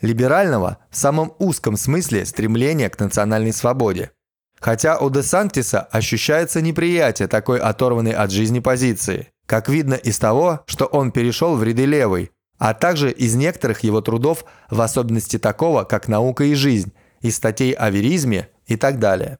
Либерального 0.00 0.78
в 0.90 0.96
самом 0.96 1.34
узком 1.38 1.76
смысле 1.76 2.26
стремления 2.26 2.90
к 2.90 2.98
национальной 2.98 3.52
свободе. 3.52 4.10
Хотя 4.58 4.98
у 4.98 5.08
Де 5.08 5.22
Сантиса 5.22 5.80
ощущается 5.80 6.60
неприятие 6.60 7.28
такой 7.28 7.60
оторванной 7.60 8.12
от 8.12 8.32
жизни 8.32 8.58
позиции, 8.58 9.28
как 9.46 9.68
видно 9.68 9.94
из 9.94 10.18
того, 10.18 10.62
что 10.66 10.86
он 10.86 11.12
перешел 11.12 11.56
в 11.56 11.62
ряды 11.62 11.84
левой, 11.84 12.32
а 12.58 12.74
также 12.74 13.12
из 13.12 13.34
некоторых 13.36 13.80
его 13.80 14.00
трудов, 14.00 14.44
в 14.68 14.80
особенности 14.80 15.38
такого, 15.38 15.84
как 15.84 16.08
«Наука 16.08 16.44
и 16.44 16.54
жизнь», 16.54 16.92
из 17.20 17.36
статей 17.36 17.72
о 17.72 17.90
веризме 17.90 18.48
и 18.66 18.76
так 18.76 18.98
далее. 18.98 19.38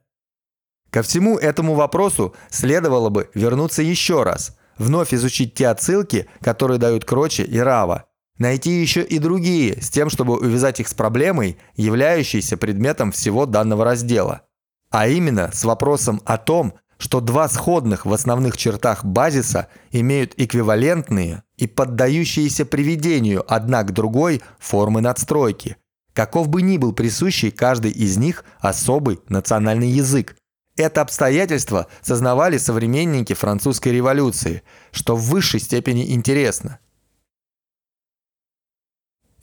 Ко 0.91 1.03
всему 1.03 1.37
этому 1.39 1.75
вопросу 1.75 2.35
следовало 2.49 3.09
бы 3.09 3.29
вернуться 3.35 3.83
еще 3.83 4.23
раз– 4.23 4.57
вновь 4.79 5.15
изучить 5.15 5.55
те 5.55 5.69
отсылки, 5.69 6.27
которые 6.41 6.79
дают 6.79 7.05
Кроче 7.05 7.45
и 7.45 7.59
Рава. 7.59 8.07
Найти 8.39 8.71
еще 8.71 9.03
и 9.03 9.19
другие, 9.19 9.81
с 9.81 9.89
тем, 9.89 10.11
чтобы 10.11 10.37
увязать 10.37 10.81
их 10.81 10.89
с 10.89 10.95
проблемой, 10.95 11.59
являющейся 11.75 12.57
предметом 12.57 13.11
всего 13.13 13.47
данного 13.47 13.85
раздела. 13.85 14.43
А 14.91 15.09
именно 15.09 15.51
с 15.53 15.65
вопросом 15.65 16.21
о 16.25 16.37
том, 16.37 16.75
что 16.99 17.21
два 17.21 17.49
сходных 17.49 18.07
в 18.07 18.13
основных 18.13 18.57
чертах 18.57 19.05
базиса 19.05 19.69
имеют 19.91 20.35
эквивалентные 20.37 21.43
и 21.57 21.67
поддающиеся 21.67 22.65
приведению 22.65 23.45
одна 23.53 23.83
к 23.83 23.93
другой 23.93 24.43
формы 24.59 25.01
надстройки, 25.01 25.77
каков 26.13 26.49
бы 26.49 26.63
ни 26.63 26.79
был 26.79 26.93
присущий 26.93 27.51
каждый 27.51 27.91
из 27.91 28.17
них 28.17 28.45
особый 28.61 29.21
национальный 29.29 29.91
язык. 29.91 30.37
Это 30.77 31.01
обстоятельство 31.01 31.87
сознавали 32.03 32.59
современники 32.59 33.33
французской 33.33 33.89
революции, 33.89 34.63
что 34.93 35.17
в 35.17 35.23
высшей 35.23 35.59
степени 35.59 36.13
интересно. 36.13 36.79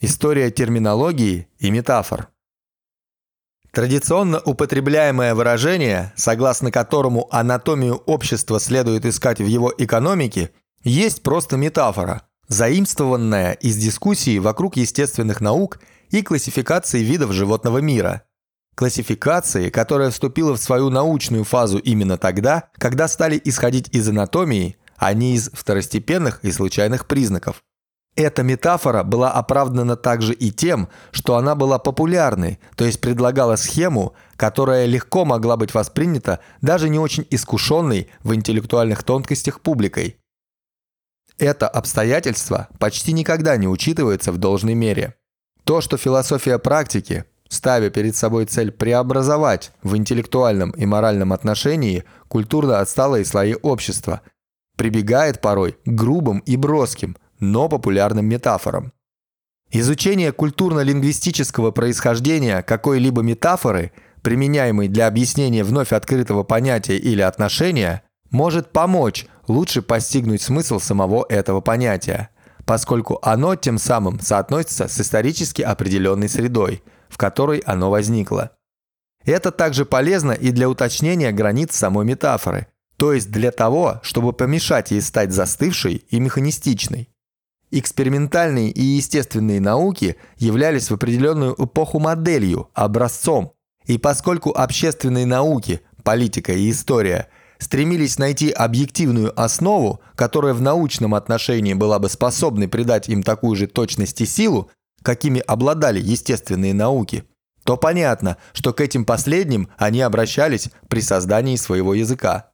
История 0.00 0.50
терминологии 0.50 1.48
и 1.58 1.70
метафор. 1.70 2.28
Традиционно 3.72 4.38
употребляемое 4.38 5.34
выражение, 5.34 6.12
согласно 6.14 6.70
которому 6.70 7.26
анатомию 7.34 7.96
общества 7.96 8.60
следует 8.60 9.04
искать 9.04 9.40
в 9.40 9.46
его 9.46 9.74
экономике, 9.76 10.52
есть 10.84 11.22
просто 11.22 11.56
метафора, 11.56 12.22
заимствованная 12.46 13.54
из 13.54 13.76
дискуссии 13.76 14.38
вокруг 14.38 14.76
естественных 14.76 15.40
наук 15.40 15.80
и 16.10 16.22
классификации 16.22 17.02
видов 17.02 17.32
животного 17.32 17.78
мира. 17.78 18.22
Классификации, 18.74 19.70
которая 19.70 20.10
вступила 20.10 20.54
в 20.54 20.60
свою 20.60 20.90
научную 20.90 21.44
фазу 21.44 21.78
именно 21.78 22.18
тогда, 22.18 22.70
когда 22.76 23.06
стали 23.08 23.40
исходить 23.44 23.88
из 23.92 24.08
анатомии, 24.08 24.76
а 24.96 25.12
не 25.14 25.34
из 25.34 25.50
второстепенных 25.52 26.40
и 26.42 26.50
случайных 26.50 27.06
признаков. 27.06 27.62
Эта 28.16 28.44
метафора 28.44 29.02
была 29.02 29.32
оправдана 29.32 29.96
также 29.96 30.34
и 30.34 30.52
тем, 30.52 30.88
что 31.10 31.36
она 31.36 31.56
была 31.56 31.78
популярной, 31.78 32.60
то 32.76 32.84
есть 32.84 33.00
предлагала 33.00 33.56
схему, 33.56 34.14
которая 34.36 34.86
легко 34.86 35.24
могла 35.24 35.56
быть 35.56 35.74
воспринята 35.74 36.38
даже 36.60 36.88
не 36.88 36.98
очень 36.98 37.26
искушенной 37.30 38.08
в 38.22 38.34
интеллектуальных 38.34 39.02
тонкостях 39.02 39.60
публикой. 39.60 40.16
Это 41.38 41.68
обстоятельство 41.68 42.68
почти 42.78 43.12
никогда 43.12 43.56
не 43.56 43.66
учитывается 43.66 44.30
в 44.30 44.38
должной 44.38 44.74
мере. 44.74 45.16
То, 45.64 45.80
что 45.80 45.96
философия 45.96 46.58
практики, 46.60 47.24
ставя 47.48 47.90
перед 47.90 48.16
собой 48.16 48.46
цель 48.46 48.70
преобразовать 48.70 49.72
в 49.82 49.96
интеллектуальном 49.96 50.70
и 50.72 50.86
моральном 50.86 51.32
отношении 51.32 52.04
культурно 52.28 52.80
отсталые 52.80 53.24
слои 53.24 53.54
общества, 53.62 54.22
прибегает 54.76 55.40
порой 55.40 55.76
к 55.84 55.88
грубым 55.88 56.38
и 56.40 56.56
броским, 56.56 57.16
но 57.38 57.68
популярным 57.68 58.26
метафорам. 58.26 58.92
Изучение 59.70 60.32
культурно-лингвистического 60.32 61.70
происхождения 61.70 62.62
какой-либо 62.62 63.22
метафоры, 63.22 63.92
применяемой 64.22 64.88
для 64.88 65.06
объяснения 65.06 65.64
вновь 65.64 65.92
открытого 65.92 66.44
понятия 66.44 66.96
или 66.96 67.20
отношения, 67.20 68.02
может 68.30 68.72
помочь 68.72 69.26
лучше 69.48 69.82
постигнуть 69.82 70.42
смысл 70.42 70.78
самого 70.78 71.26
этого 71.28 71.60
понятия, 71.60 72.30
поскольку 72.64 73.18
оно 73.22 73.56
тем 73.56 73.78
самым 73.78 74.20
соотносится 74.20 74.88
с 74.88 75.00
исторически 75.00 75.62
определенной 75.62 76.28
средой, 76.28 76.82
в 77.14 77.16
которой 77.16 77.60
оно 77.60 77.90
возникло. 77.90 78.50
Это 79.24 79.52
также 79.52 79.84
полезно 79.84 80.32
и 80.32 80.50
для 80.50 80.68
уточнения 80.68 81.30
границ 81.30 81.72
самой 81.72 82.04
метафоры, 82.04 82.66
то 82.96 83.12
есть 83.12 83.30
для 83.30 83.52
того, 83.52 84.00
чтобы 84.02 84.32
помешать 84.32 84.90
ей 84.90 85.00
стать 85.00 85.32
застывшей 85.32 86.04
и 86.08 86.18
механистичной. 86.18 87.08
Экспериментальные 87.70 88.70
и 88.70 88.82
естественные 88.82 89.60
науки 89.60 90.16
являлись 90.38 90.90
в 90.90 90.94
определенную 90.94 91.54
эпоху 91.56 92.00
моделью, 92.00 92.68
образцом. 92.74 93.52
И 93.86 93.96
поскольку 93.96 94.50
общественные 94.50 95.24
науки, 95.24 95.82
политика 96.02 96.52
и 96.52 96.68
история 96.68 97.28
стремились 97.58 98.18
найти 98.18 98.50
объективную 98.50 99.40
основу, 99.40 100.00
которая 100.16 100.52
в 100.52 100.60
научном 100.60 101.14
отношении 101.14 101.74
была 101.74 102.00
бы 102.00 102.08
способной 102.08 102.66
придать 102.66 103.08
им 103.08 103.22
такую 103.22 103.54
же 103.54 103.68
точность 103.68 104.20
и 104.20 104.26
силу, 104.26 104.68
какими 105.04 105.40
обладали 105.40 106.00
естественные 106.00 106.74
науки, 106.74 107.24
то 107.62 107.76
понятно, 107.76 108.36
что 108.52 108.72
к 108.72 108.80
этим 108.80 109.04
последним 109.04 109.68
они 109.76 110.00
обращались 110.00 110.70
при 110.88 111.00
создании 111.00 111.56
своего 111.56 111.94
языка. 111.94 112.50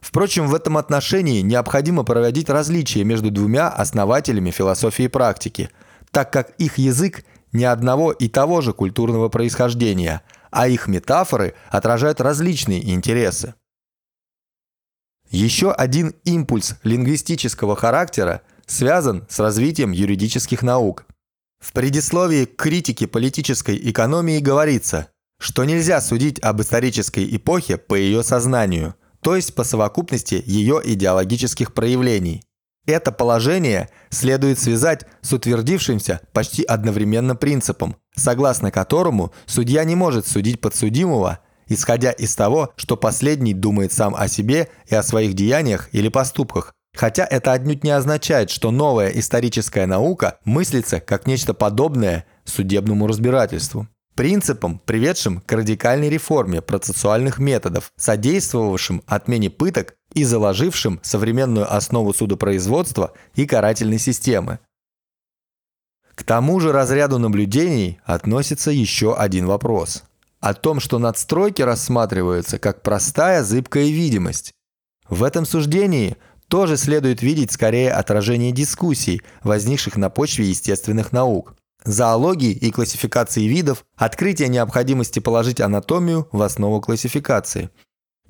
Впрочем, 0.00 0.48
в 0.48 0.54
этом 0.54 0.76
отношении 0.76 1.40
необходимо 1.40 2.02
проводить 2.02 2.50
различия 2.50 3.04
между 3.04 3.30
двумя 3.30 3.68
основателями 3.68 4.50
философии 4.50 5.06
практики, 5.06 5.70
так 6.10 6.32
как 6.32 6.50
их 6.58 6.78
язык 6.78 7.24
не 7.52 7.64
одного 7.64 8.12
и 8.12 8.28
того 8.28 8.60
же 8.60 8.72
культурного 8.72 9.28
происхождения, 9.28 10.22
а 10.50 10.68
их 10.68 10.88
метафоры 10.88 11.54
отражают 11.70 12.20
различные 12.20 12.92
интересы. 12.92 13.54
Еще 15.30 15.72
один 15.72 16.14
импульс 16.24 16.76
лингвистического 16.82 17.76
характера 17.76 18.42
связан 18.66 19.26
с 19.28 19.38
развитием 19.38 19.90
юридических 19.92 20.62
наук. 20.62 21.06
В 21.64 21.72
предисловии 21.72 22.44
к 22.44 22.56
критике 22.56 23.06
политической 23.06 23.76
экономии 23.90 24.38
говорится, 24.38 25.08
что 25.38 25.64
нельзя 25.64 26.00
судить 26.00 26.38
об 26.40 26.60
исторической 26.60 27.24
эпохе 27.36 27.76
по 27.76 27.94
ее 27.94 28.22
сознанию– 28.22 28.94
то 29.24 29.34
есть 29.34 29.54
по 29.54 29.64
совокупности 29.64 30.42
ее 30.44 30.82
идеологических 30.84 31.72
проявлений. 31.72 32.44
Это 32.86 33.10
положение 33.10 33.88
следует 34.10 34.58
связать 34.58 35.06
с 35.22 35.32
утвердившимся 35.32 36.20
почти 36.34 36.62
одновременно 36.62 37.34
принципом, 37.34 37.96
согласно 38.14 38.70
которому 38.70 39.32
судья 39.46 39.82
не 39.84 39.94
может 39.94 40.26
судить 40.26 40.60
подсудимого, 40.60 41.38
исходя 41.66 42.12
из 42.12 42.36
того, 42.36 42.74
что 42.76 42.98
последний 42.98 43.54
думает 43.54 43.94
сам 43.94 44.14
о 44.14 44.28
себе 44.28 44.68
и 44.86 44.94
о 44.94 45.02
своих 45.02 45.32
деяниях 45.32 45.88
или 45.92 46.08
поступках, 46.08 46.74
хотя 46.94 47.26
это 47.28 47.52
отнюдь 47.52 47.84
не 47.84 47.90
означает, 47.90 48.50
что 48.50 48.70
новая 48.70 49.08
историческая 49.08 49.86
наука 49.86 50.38
мыслится 50.44 51.00
как 51.00 51.26
нечто 51.26 51.52
подобное 51.52 52.24
судебному 52.44 53.06
разбирательству. 53.06 53.88
Принципом, 54.14 54.78
приведшим 54.78 55.40
к 55.40 55.52
радикальной 55.52 56.08
реформе 56.08 56.62
процессуальных 56.62 57.38
методов, 57.38 57.92
содействовавшим 57.96 59.02
отмене 59.06 59.50
пыток 59.50 59.96
и 60.14 60.22
заложившим 60.22 61.00
современную 61.02 61.72
основу 61.74 62.14
судопроизводства 62.14 63.12
и 63.34 63.44
карательной 63.44 63.98
системы. 63.98 64.60
К 66.14 66.22
тому 66.22 66.60
же 66.60 66.70
разряду 66.70 67.18
наблюдений 67.18 67.98
относится 68.04 68.70
еще 68.70 69.16
один 69.16 69.46
вопрос. 69.46 70.04
О 70.38 70.54
том, 70.54 70.78
что 70.78 71.00
надстройки 71.00 71.62
рассматриваются 71.62 72.60
как 72.60 72.82
простая 72.82 73.42
зыбкая 73.42 73.86
видимость. 73.86 74.52
В 75.08 75.24
этом 75.24 75.44
суждении 75.44 76.16
тоже 76.54 76.76
следует 76.76 77.20
видеть 77.20 77.50
скорее 77.50 77.90
отражение 77.90 78.52
дискуссий, 78.52 79.22
возникших 79.42 79.96
на 79.96 80.08
почве 80.08 80.44
естественных 80.50 81.10
наук 81.10 81.56
зоологии 81.84 82.52
и 82.52 82.70
классификации 82.70 83.42
видов, 83.46 83.84
открытие 83.96 84.46
необходимости 84.46 85.18
положить 85.18 85.60
анатомию 85.60 86.28
в 86.30 86.40
основу 86.42 86.80
классификации, 86.80 87.70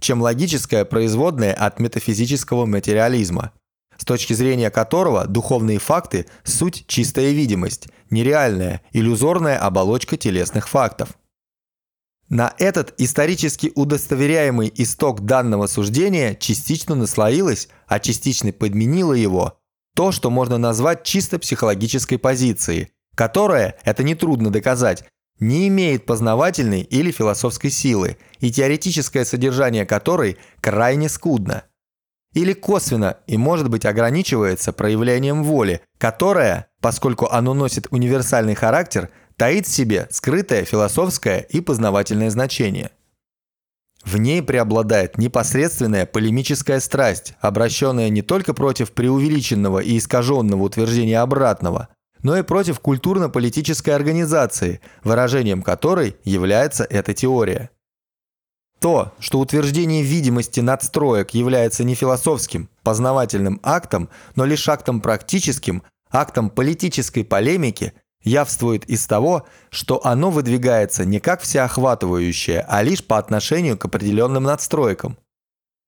чем 0.00 0.22
логическое 0.22 0.86
производное 0.86 1.52
от 1.52 1.80
метафизического 1.80 2.64
материализма, 2.64 3.52
с 3.98 4.06
точки 4.06 4.32
зрения 4.32 4.70
которого 4.70 5.26
духовные 5.26 5.78
факты– 5.78 6.24
суть 6.44 6.86
чистая 6.86 7.30
видимость, 7.32 7.88
нереальная, 8.08 8.80
иллюзорная 8.92 9.58
оболочка 9.58 10.16
телесных 10.16 10.66
фактов. 10.70 11.10
На 12.28 12.54
этот 12.58 12.94
исторически 12.98 13.70
удостоверяемый 13.74 14.72
исток 14.76 15.22
данного 15.22 15.66
суждения 15.66 16.34
частично 16.34 16.94
наслоилось, 16.94 17.68
а 17.86 18.00
частично 18.00 18.52
подменило 18.52 19.12
его 19.12 19.58
то, 19.94 20.10
что 20.10 20.30
можно 20.30 20.58
назвать 20.58 21.04
чисто 21.04 21.38
психологической 21.38 22.18
позицией, 22.18 22.88
которая, 23.14 23.76
это 23.84 24.02
нетрудно 24.02 24.50
доказать, 24.50 25.04
не 25.38 25.68
имеет 25.68 26.06
познавательной 26.06 26.82
или 26.82 27.10
философской 27.10 27.70
силы, 27.70 28.16
и 28.40 28.50
теоретическое 28.50 29.24
содержание 29.24 29.86
которой 29.86 30.38
крайне 30.60 31.08
скудно. 31.08 31.64
Или 32.34 32.52
косвенно 32.52 33.18
и 33.28 33.36
может 33.36 33.70
быть 33.70 33.86
ограничивается 33.86 34.72
проявлением 34.72 35.44
воли, 35.44 35.82
которая, 35.98 36.66
поскольку 36.80 37.26
оно 37.26 37.54
носит 37.54 37.86
универсальный 37.90 38.56
характер, 38.56 39.10
таит 39.36 39.66
в 39.66 39.72
себе 39.72 40.08
скрытое 40.10 40.64
философское 40.64 41.40
и 41.40 41.60
познавательное 41.60 42.30
значение. 42.30 42.90
В 44.04 44.18
ней 44.18 44.42
преобладает 44.42 45.16
непосредственная 45.16 46.04
полемическая 46.04 46.80
страсть, 46.80 47.34
обращенная 47.40 48.10
не 48.10 48.22
только 48.22 48.52
против 48.52 48.92
преувеличенного 48.92 49.78
и 49.78 49.96
искаженного 49.96 50.62
утверждения 50.62 51.20
обратного, 51.20 51.88
но 52.22 52.36
и 52.36 52.42
против 52.42 52.80
культурно-политической 52.80 53.90
организации, 53.90 54.80
выражением 55.04 55.62
которой 55.62 56.16
является 56.24 56.84
эта 56.84 57.14
теория. 57.14 57.70
То, 58.78 59.14
что 59.18 59.40
утверждение 59.40 60.02
видимости 60.02 60.60
надстроек 60.60 61.30
является 61.30 61.84
не 61.84 61.94
философским, 61.94 62.68
познавательным 62.82 63.58
актом, 63.62 64.10
но 64.36 64.44
лишь 64.44 64.68
актом 64.68 65.00
практическим, 65.00 65.82
актом 66.10 66.50
политической 66.50 67.24
полемики, 67.24 67.94
явствует 68.24 68.84
из 68.86 69.06
того, 69.06 69.46
что 69.70 70.04
оно 70.04 70.30
выдвигается 70.30 71.04
не 71.04 71.20
как 71.20 71.42
всеохватывающее, 71.42 72.64
а 72.66 72.82
лишь 72.82 73.04
по 73.04 73.18
отношению 73.18 73.78
к 73.78 73.84
определенным 73.84 74.44
надстройкам. 74.44 75.16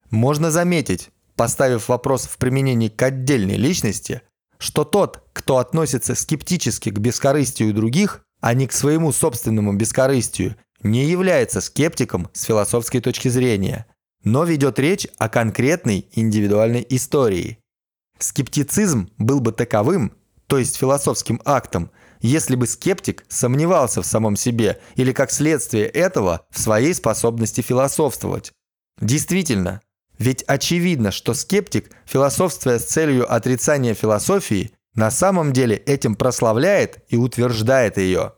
Можно 0.09 0.51
заметить, 0.51 1.09
поставив 1.35 1.89
вопрос 1.89 2.25
в 2.25 2.37
применении 2.37 2.87
к 2.87 3.01
отдельной 3.01 3.57
личности, 3.57 4.21
что 4.57 4.83
тот, 4.83 5.23
кто 5.33 5.57
относится 5.57 6.15
скептически 6.15 6.89
к 6.89 6.99
бескорыстию 6.99 7.73
других, 7.73 8.23
а 8.39 8.53
не 8.53 8.67
к 8.67 8.71
своему 8.71 9.11
собственному 9.11 9.73
бескорыстию, 9.73 10.55
не 10.81 11.05
является 11.05 11.59
скептиком 11.59 12.29
с 12.33 12.43
философской 12.43 13.01
точки 13.01 13.29
зрения, 13.29 13.87
но 14.23 14.43
ведет 14.43 14.79
речь 14.79 15.07
о 15.17 15.29
конкретной 15.29 16.07
индивидуальной 16.13 16.85
истории. 16.89 17.59
Скептицизм 18.19 19.09
был 19.17 19.39
бы 19.39 19.51
таковым, 19.51 20.13
то 20.47 20.57
есть 20.57 20.77
философским 20.77 21.41
актом, 21.45 21.91
если 22.21 22.55
бы 22.55 22.67
скептик 22.67 23.25
сомневался 23.27 24.01
в 24.01 24.05
самом 24.05 24.35
себе 24.35 24.79
или 24.95 25.11
как 25.11 25.31
следствие 25.31 25.85
этого 25.85 26.45
в 26.49 26.59
своей 26.59 26.93
способности 26.93 27.61
философствовать. 27.61 28.51
Действительно, 28.99 29.81
ведь 30.17 30.43
очевидно, 30.43 31.11
что 31.11 31.33
скептик, 31.33 31.91
философствуя 32.05 32.79
с 32.79 32.85
целью 32.85 33.31
отрицания 33.31 33.93
философии, 33.93 34.71
на 34.95 35.11
самом 35.11 35.53
деле 35.53 35.75
этим 35.75 36.15
прославляет 36.15 37.03
и 37.09 37.17
утверждает 37.17 37.97
ее. 37.97 38.33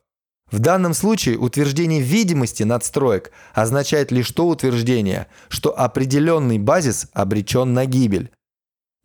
В 0.51 0.59
данном 0.59 0.93
случае 0.93 1.37
утверждение 1.37 2.01
видимости 2.01 2.63
надстроек 2.63 3.31
означает 3.53 4.11
лишь 4.11 4.31
то 4.31 4.47
утверждение, 4.47 5.27
что 5.47 5.77
определенный 5.77 6.57
базис 6.57 7.07
обречен 7.13 7.73
на 7.73 7.85
гибель. 7.85 8.31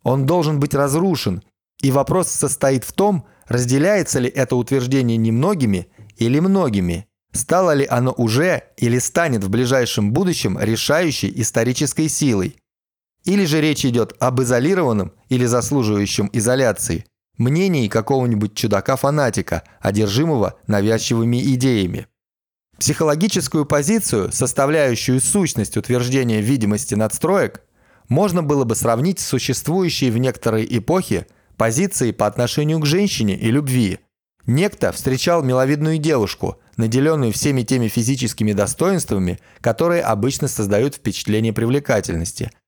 Он 0.03 0.25
должен 0.25 0.59
быть 0.59 0.73
разрушен, 0.73 1.43
и 1.81 1.91
вопрос 1.91 2.29
состоит 2.29 2.83
в 2.83 2.93
том, 2.93 3.25
разделяется 3.47 4.19
ли 4.19 4.29
это 4.29 4.55
утверждение 4.55 5.17
немногими 5.17 5.87
или 6.17 6.39
многими, 6.39 7.07
стало 7.31 7.73
ли 7.73 7.85
оно 7.85 8.13
уже 8.17 8.63
или 8.77 8.99
станет 8.99 9.43
в 9.43 9.49
ближайшем 9.49 10.11
будущем 10.11 10.57
решающей 10.59 11.31
исторической 11.35 12.07
силой. 12.07 12.57
Или 13.25 13.45
же 13.45 13.59
речь 13.61 13.85
идет 13.85 14.15
об 14.19 14.41
изолированном 14.41 15.13
или 15.29 15.45
заслуживающем 15.45 16.29
изоляции– 16.31 17.05
мнений 17.37 17.89
какого-нибудь 17.89 18.55
чудака-фанатика, 18.55 19.63
одержимого 19.81 20.55
навязчивыми 20.67 21.41
идеями. 21.55 22.07
Психологическую 22.77 23.65
позицию, 23.65 24.31
составляющую 24.31 25.21
сущность 25.21 25.77
утверждения 25.77 26.41
видимости 26.41 26.93
надстроек, 26.93 27.61
можно 28.09 28.43
было 28.43 28.63
бы 28.65 28.75
сравнить 28.75 29.19
с 29.19 29.25
существующей 29.25 30.11
в 30.11 30.17
некоторой 30.17 30.67
эпохе 30.69 31.27
позицией 31.57 32.11
по 32.11 32.27
отношению 32.27 32.79
к 32.79 32.85
женщине 32.85 33.37
и 33.37 33.51
любви. 33.51 33.99
Некто 34.45 34.91
встречал 34.91 35.43
миловидную 35.43 35.97
девушку, 35.97 36.59
наделенную 36.77 37.31
всеми 37.31 37.63
теми 37.63 37.87
физическими 37.87 38.53
достоинствами, 38.53 39.39
которые 39.61 40.03
обычно 40.03 40.47
создают 40.47 40.95
впечатление 40.95 41.53
привлекательности– 41.53 42.51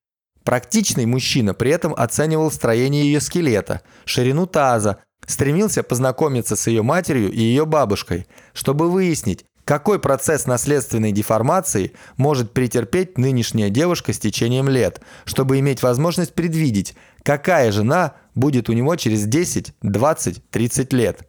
Практичный 0.47 1.05
мужчина 1.05 1.53
при 1.53 1.71
этом 1.71 1.93
оценивал 1.93 2.49
строение 2.51 3.03
ее 3.03 3.19
скелета, 3.19 3.81
ширину 4.05 4.45
таза, 4.45 4.99
стремился 5.25 5.83
познакомиться 5.83 6.55
с 6.55 6.67
ее 6.67 6.83
матерью 6.83 7.29
и 7.29 7.41
ее 7.41 7.65
бабушкой, 7.65 8.27
чтобы 8.53 8.89
выяснить, 8.89 9.43
какой 9.65 9.99
процесс 9.99 10.45
наследственной 10.45 11.11
деформации 11.11 11.91
может 12.15 12.53
претерпеть 12.53 13.17
нынешняя 13.17 13.69
девушка 13.69 14.13
с 14.13 14.19
течением 14.19 14.69
лет, 14.69 15.01
чтобы 15.25 15.59
иметь 15.59 15.83
возможность 15.83 16.33
предвидеть, 16.33 16.95
какая 17.23 17.73
жена 17.73 18.13
будет 18.37 18.69
у 18.69 18.73
него 18.73 18.95
через 18.95 19.25
10, 19.25 19.73
20, 19.81 20.49
30 20.49 20.93
лет. 20.93 21.27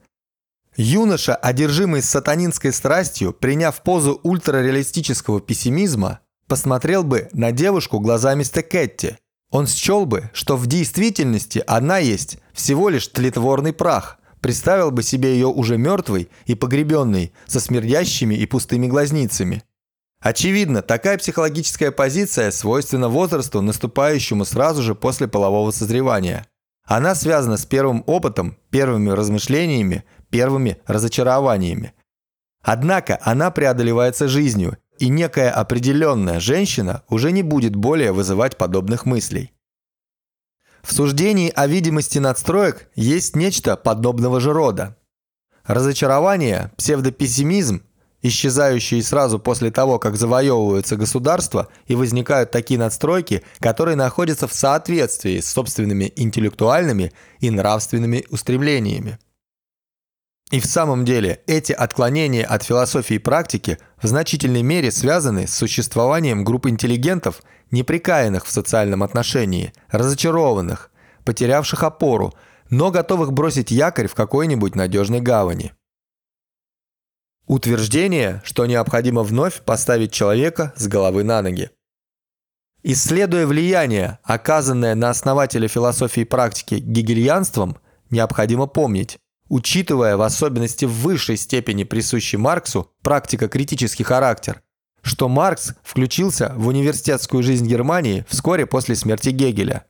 Юноша, 0.77 1.35
одержимый 1.35 2.03
сатанинской 2.03 2.73
страстью, 2.73 3.33
приняв 3.33 3.83
позу 3.83 4.21
ультрареалистического 4.23 5.40
пессимизма, 5.40 6.21
посмотрел 6.47 7.03
бы 7.03 7.29
на 7.33 7.51
девушку 7.51 7.99
глазами 7.99 8.44
Стекетти. 8.44 9.16
Он 9.51 9.66
счел 9.66 10.07
бы, 10.07 10.31
что 10.33 10.57
в 10.57 10.66
действительности 10.66 11.64
она 11.66 11.99
есть 11.99 12.38
всего 12.53 12.90
лишь 12.90 13.09
тлетворный 13.09 13.73
прах, 13.73 14.18
представил 14.40 14.90
бы 14.90 15.03
себе 15.03 15.33
ее 15.33 15.47
уже 15.47 15.79
мертвой 15.79 16.29
и 16.47 16.55
погребенной, 16.55 17.33
со 17.47 17.61
смердящими 17.61 18.35
и 18.35 18.47
пустыми 18.47 18.87
глазницами. 18.87 19.62
Очевидно, 20.21 20.83
такая 20.83 21.16
психологическая 21.16 21.92
позиция 21.92 22.51
свойственна 22.51 23.09
возрасту, 23.09 23.62
наступающему 23.62 24.44
сразу 24.44 24.83
же 24.83 24.94
после 24.94 25.29
полового 25.29 25.71
созревания. 25.71 26.47
Она 26.88 27.14
связана 27.14 27.59
с 27.59 27.66
первым 27.66 28.03
опытом, 28.07 28.57
первыми 28.70 29.11
размышлениями, 29.11 30.05
первыми 30.31 30.79
разочарованиями. 30.87 31.92
Однако 32.62 33.18
она 33.20 33.51
преодолевается 33.51 34.27
жизнью 34.27 34.79
и 34.98 35.11
некая 35.11 35.51
определенная 35.51 36.40
женщина 36.40 37.05
уже 37.11 37.31
не 37.31 37.42
будет 37.42 37.77
более 37.77 38.12
вызывать 38.12 38.57
подобных 38.57 39.05
мыслей. 39.05 39.53
В 40.83 40.94
суждении 40.94 41.53
о 41.55 41.66
видимости 41.66 42.18
надстроек 42.18 42.88
есть 42.94 43.37
нечто 43.37 43.77
подобного 43.77 44.40
же 44.40 44.55
рода. 44.55 44.96
Разочарование, 45.66 46.72
псевдопессимизм, 46.79 47.83
исчезающие 48.22 49.02
сразу 49.02 49.38
после 49.38 49.70
того, 49.70 49.98
как 49.98 50.16
завоевываются 50.16 50.96
государства 50.96 51.68
и 51.87 51.94
возникают 51.94 52.50
такие 52.50 52.78
надстройки, 52.78 53.42
которые 53.61 53.96
находятся 53.96 54.48
в 54.48 54.54
соответствии 54.54 55.40
с 55.40 55.48
собственными 55.48 56.12
интеллектуальными 56.16 57.12
и 57.40 57.50
нравственными 57.50 58.24
устремлениями. 58.31 59.18
И 60.50 60.61
в 60.61 60.66
самом 60.66 61.04
деле 61.04 61.42
эти 61.46 61.72
отклонения 61.72 62.44
от 62.44 62.62
философии 62.62 63.14
и 63.14 63.18
практики 63.18 63.78
в 64.00 64.07
значительной 64.07 64.62
мере 64.62 64.90
связаны 64.90 65.46
с 65.46 65.54
существованием 65.54 66.42
групп 66.42 66.66
интеллигентов, 66.66 67.42
неприкаянных 67.70 68.46
в 68.46 68.50
социальном 68.50 69.02
отношении, 69.02 69.74
разочарованных, 69.90 70.90
потерявших 71.24 71.83
опору, 71.83 72.33
но 72.70 72.90
готовых 72.90 73.33
бросить 73.33 73.70
якорь 73.70 74.09
в 74.09 74.14
какой-нибудь 74.14 74.74
надежной 74.74 75.20
гавани. 75.20 75.72
Утверждение, 77.48 78.42
что 78.44 78.66
необходимо 78.66 79.22
вновь 79.22 79.62
поставить 79.62 80.12
человека 80.12 80.74
с 80.76 80.87
головы 80.87 81.24
на 81.24 81.40
ноги. 81.40 81.70
Исследуя 82.82 83.46
влияние, 83.46 84.18
оказанное 84.22 84.94
на 84.94 85.08
основателя 85.08 85.66
философии 85.66 86.20
и 86.20 86.26
практики 86.26 86.74
гегельянством, 86.74 87.78
необходимо 88.11 88.66
помнить, 88.66 89.16
учитывая 89.48 90.18
в 90.18 90.22
особенности 90.22 90.84
в 90.84 90.92
высшей 90.92 91.38
степени 91.38 91.84
присущий 91.84 92.37
Марксу 92.37 92.92
практико-критический 93.02 94.04
характер, 94.04 94.61
что 95.00 95.30
Маркс 95.30 95.72
включился 95.82 96.52
в 96.54 96.66
университетскую 96.66 97.42
жизнь 97.42 97.66
Германии 97.66 98.26
вскоре 98.28 98.66
после 98.66 98.94
смерти 98.94 99.30
Гегеля, 99.30 99.87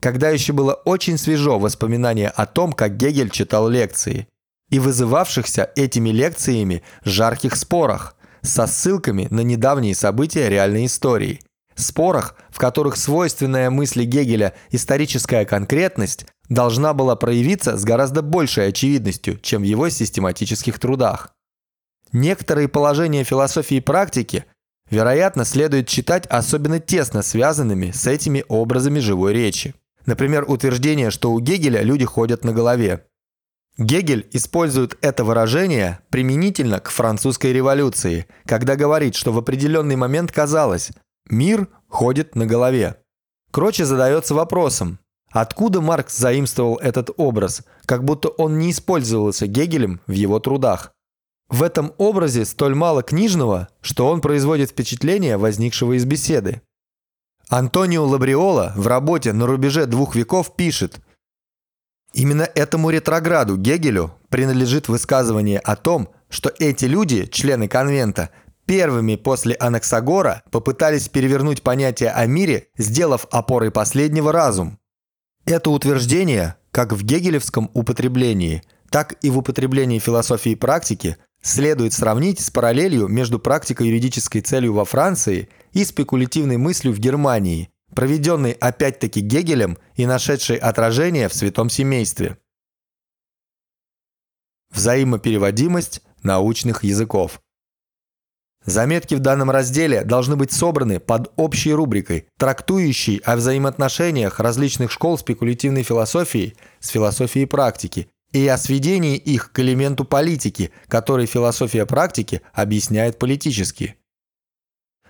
когда 0.00 0.30
еще 0.30 0.52
было 0.52 0.74
очень 0.74 1.18
свежо 1.18 1.60
воспоминание 1.60 2.30
о 2.30 2.46
том, 2.46 2.72
как 2.72 2.96
Гегель 2.96 3.30
читал 3.30 3.68
лекции, 3.68 4.26
и 4.70 4.78
вызывавшихся 4.78 5.70
этими 5.76 6.10
лекциями 6.10 6.82
жарких 7.04 7.56
спорах 7.56 8.16
со 8.42 8.66
ссылками 8.66 9.28
на 9.30 9.40
недавние 9.40 9.94
события 9.94 10.48
реальной 10.48 10.86
истории– 10.86 11.40
спорах, 11.78 12.34
в 12.50 12.58
которых 12.58 12.96
свойственная 12.96 13.70
мысли 13.70 14.04
Гегеля 14.04 14.54
историческая 14.70 15.44
конкретность 15.44 16.26
должна 16.48 16.94
была 16.94 17.16
проявиться 17.16 17.76
с 17.76 17.84
гораздо 17.84 18.22
большей 18.22 18.68
очевидностью, 18.68 19.38
чем 19.38 19.62
в 19.62 19.64
его 19.64 19.88
систематических 19.88 20.78
трудах. 20.78 21.30
Некоторые 22.12 22.68
положения 22.68 23.24
философии 23.24 23.78
и 23.78 23.80
практики, 23.80 24.44
вероятно, 24.90 25.44
следует 25.44 25.88
читать 25.88 26.26
особенно 26.26 26.80
тесно 26.80 27.22
связанными 27.22 27.90
с 27.90 28.06
этими 28.06 28.44
образами 28.48 29.00
живой 29.00 29.32
речи. 29.32 29.74
Например, 30.06 30.44
утверждение, 30.46 31.10
что 31.10 31.32
у 31.32 31.40
Гегеля 31.40 31.82
люди 31.82 32.04
ходят 32.04 32.44
на 32.44 32.52
голове. 32.52 33.06
Гегель 33.78 34.26
использует 34.32 34.96
это 35.02 35.24
выражение 35.24 36.00
применительно 36.08 36.80
к 36.80 36.88
французской 36.90 37.52
революции, 37.52 38.26
когда 38.46 38.76
говорит, 38.76 39.14
что 39.14 39.32
в 39.32 39.38
определенный 39.38 39.96
момент 39.96 40.32
казалось, 40.32 40.92
мир 41.28 41.68
ходит 41.88 42.34
на 42.34 42.46
голове. 42.46 42.96
Кроче 43.50 43.84
задается 43.84 44.34
вопросом, 44.34 44.98
Откуда 45.38 45.82
Маркс 45.82 46.16
заимствовал 46.16 46.76
этот 46.76 47.10
образ, 47.18 47.62
как 47.84 48.04
будто 48.04 48.28
он 48.28 48.58
не 48.58 48.70
использовался 48.70 49.46
Гегелем 49.46 50.00
в 50.06 50.12
его 50.12 50.38
трудах? 50.38 50.92
В 51.50 51.62
этом 51.62 51.92
образе 51.98 52.46
столь 52.46 52.74
мало 52.74 53.02
книжного, 53.02 53.68
что 53.82 54.08
он 54.08 54.22
производит 54.22 54.70
впечатление 54.70 55.36
возникшего 55.36 55.92
из 55.96 56.06
беседы. 56.06 56.62
Антонио 57.50 58.04
Лабриола 58.04 58.72
в 58.76 58.86
работе 58.86 59.34
«На 59.34 59.46
рубеже 59.46 59.84
двух 59.84 60.16
веков» 60.16 60.56
пишет 60.56 61.00
Именно 62.16 62.48
этому 62.54 62.88
ретрограду 62.88 63.58
Гегелю 63.58 64.14
принадлежит 64.30 64.88
высказывание 64.88 65.58
о 65.58 65.76
том, 65.76 66.08
что 66.30 66.50
эти 66.58 66.86
люди, 66.86 67.26
члены 67.26 67.68
конвента, 67.68 68.30
первыми 68.64 69.16
после 69.16 69.54
Анаксагора 69.60 70.42
попытались 70.50 71.10
перевернуть 71.10 71.62
понятие 71.62 72.10
о 72.12 72.24
мире, 72.24 72.68
сделав 72.78 73.26
опорой 73.30 73.70
последнего 73.70 74.32
разум. 74.32 74.78
Это 75.44 75.68
утверждение, 75.68 76.56
как 76.70 76.94
в 76.94 77.04
гегелевском 77.04 77.70
употреблении, 77.74 78.62
так 78.88 79.16
и 79.20 79.28
в 79.28 79.36
употреблении 79.36 79.98
философии 79.98 80.52
и 80.52 80.56
практики, 80.56 81.18
следует 81.42 81.92
сравнить 81.92 82.40
с 82.40 82.50
параллелью 82.50 83.08
между 83.08 83.38
практико-юридической 83.38 84.40
целью 84.40 84.72
во 84.72 84.86
Франции 84.86 85.50
и 85.74 85.84
спекулятивной 85.84 86.56
мыслью 86.56 86.94
в 86.94 86.98
Германии, 86.98 87.68
проведенной 87.96 88.52
опять-таки 88.52 89.20
Гегелем 89.20 89.78
и 89.96 90.06
нашедшей 90.06 90.56
отражение 90.56 91.28
в 91.28 91.34
святом 91.34 91.70
семействе. 91.70 92.36
Взаимопереводимость 94.70 96.02
научных 96.22 96.84
языков. 96.84 97.40
Заметки 98.66 99.14
в 99.14 99.20
данном 99.20 99.50
разделе 99.50 100.04
должны 100.04 100.36
быть 100.36 100.52
собраны 100.52 101.00
под 101.00 101.32
общей 101.36 101.72
рубрикой, 101.72 102.26
трактующей 102.38 103.18
о 103.18 103.36
взаимоотношениях 103.36 104.40
различных 104.40 104.90
школ 104.90 105.16
спекулятивной 105.16 105.82
философии 105.82 106.56
с 106.80 106.88
философией 106.88 107.46
практики 107.46 108.08
и 108.32 108.46
о 108.48 108.58
сведении 108.58 109.16
их 109.16 109.52
к 109.52 109.60
элементу 109.60 110.04
политики, 110.04 110.72
который 110.88 111.26
философия 111.26 111.86
практики 111.86 112.42
объясняет 112.52 113.18
политически. 113.18 113.96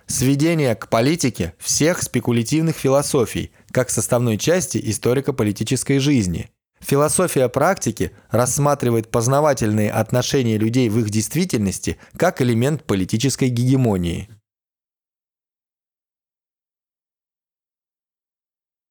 Сведение 0.07 0.73
к 0.75 0.89
политике 0.89 1.53
всех 1.59 2.01
спекулятивных 2.01 2.75
философий, 2.75 3.51
как 3.71 3.89
составной 3.89 4.37
части 4.37 4.79
историко-политической 4.83 5.99
жизни– 5.99 6.49
Философия 6.79 7.49
практики 7.49 8.11
рассматривает 8.29 9.09
познавательные 9.09 9.91
отношения 9.91 10.57
людей 10.57 10.89
в 10.89 10.99
их 10.99 11.09
действительности 11.09 11.97
как 12.15 12.41
элемент 12.41 12.83
политической 12.83 13.49
гегемонии. 13.49 14.29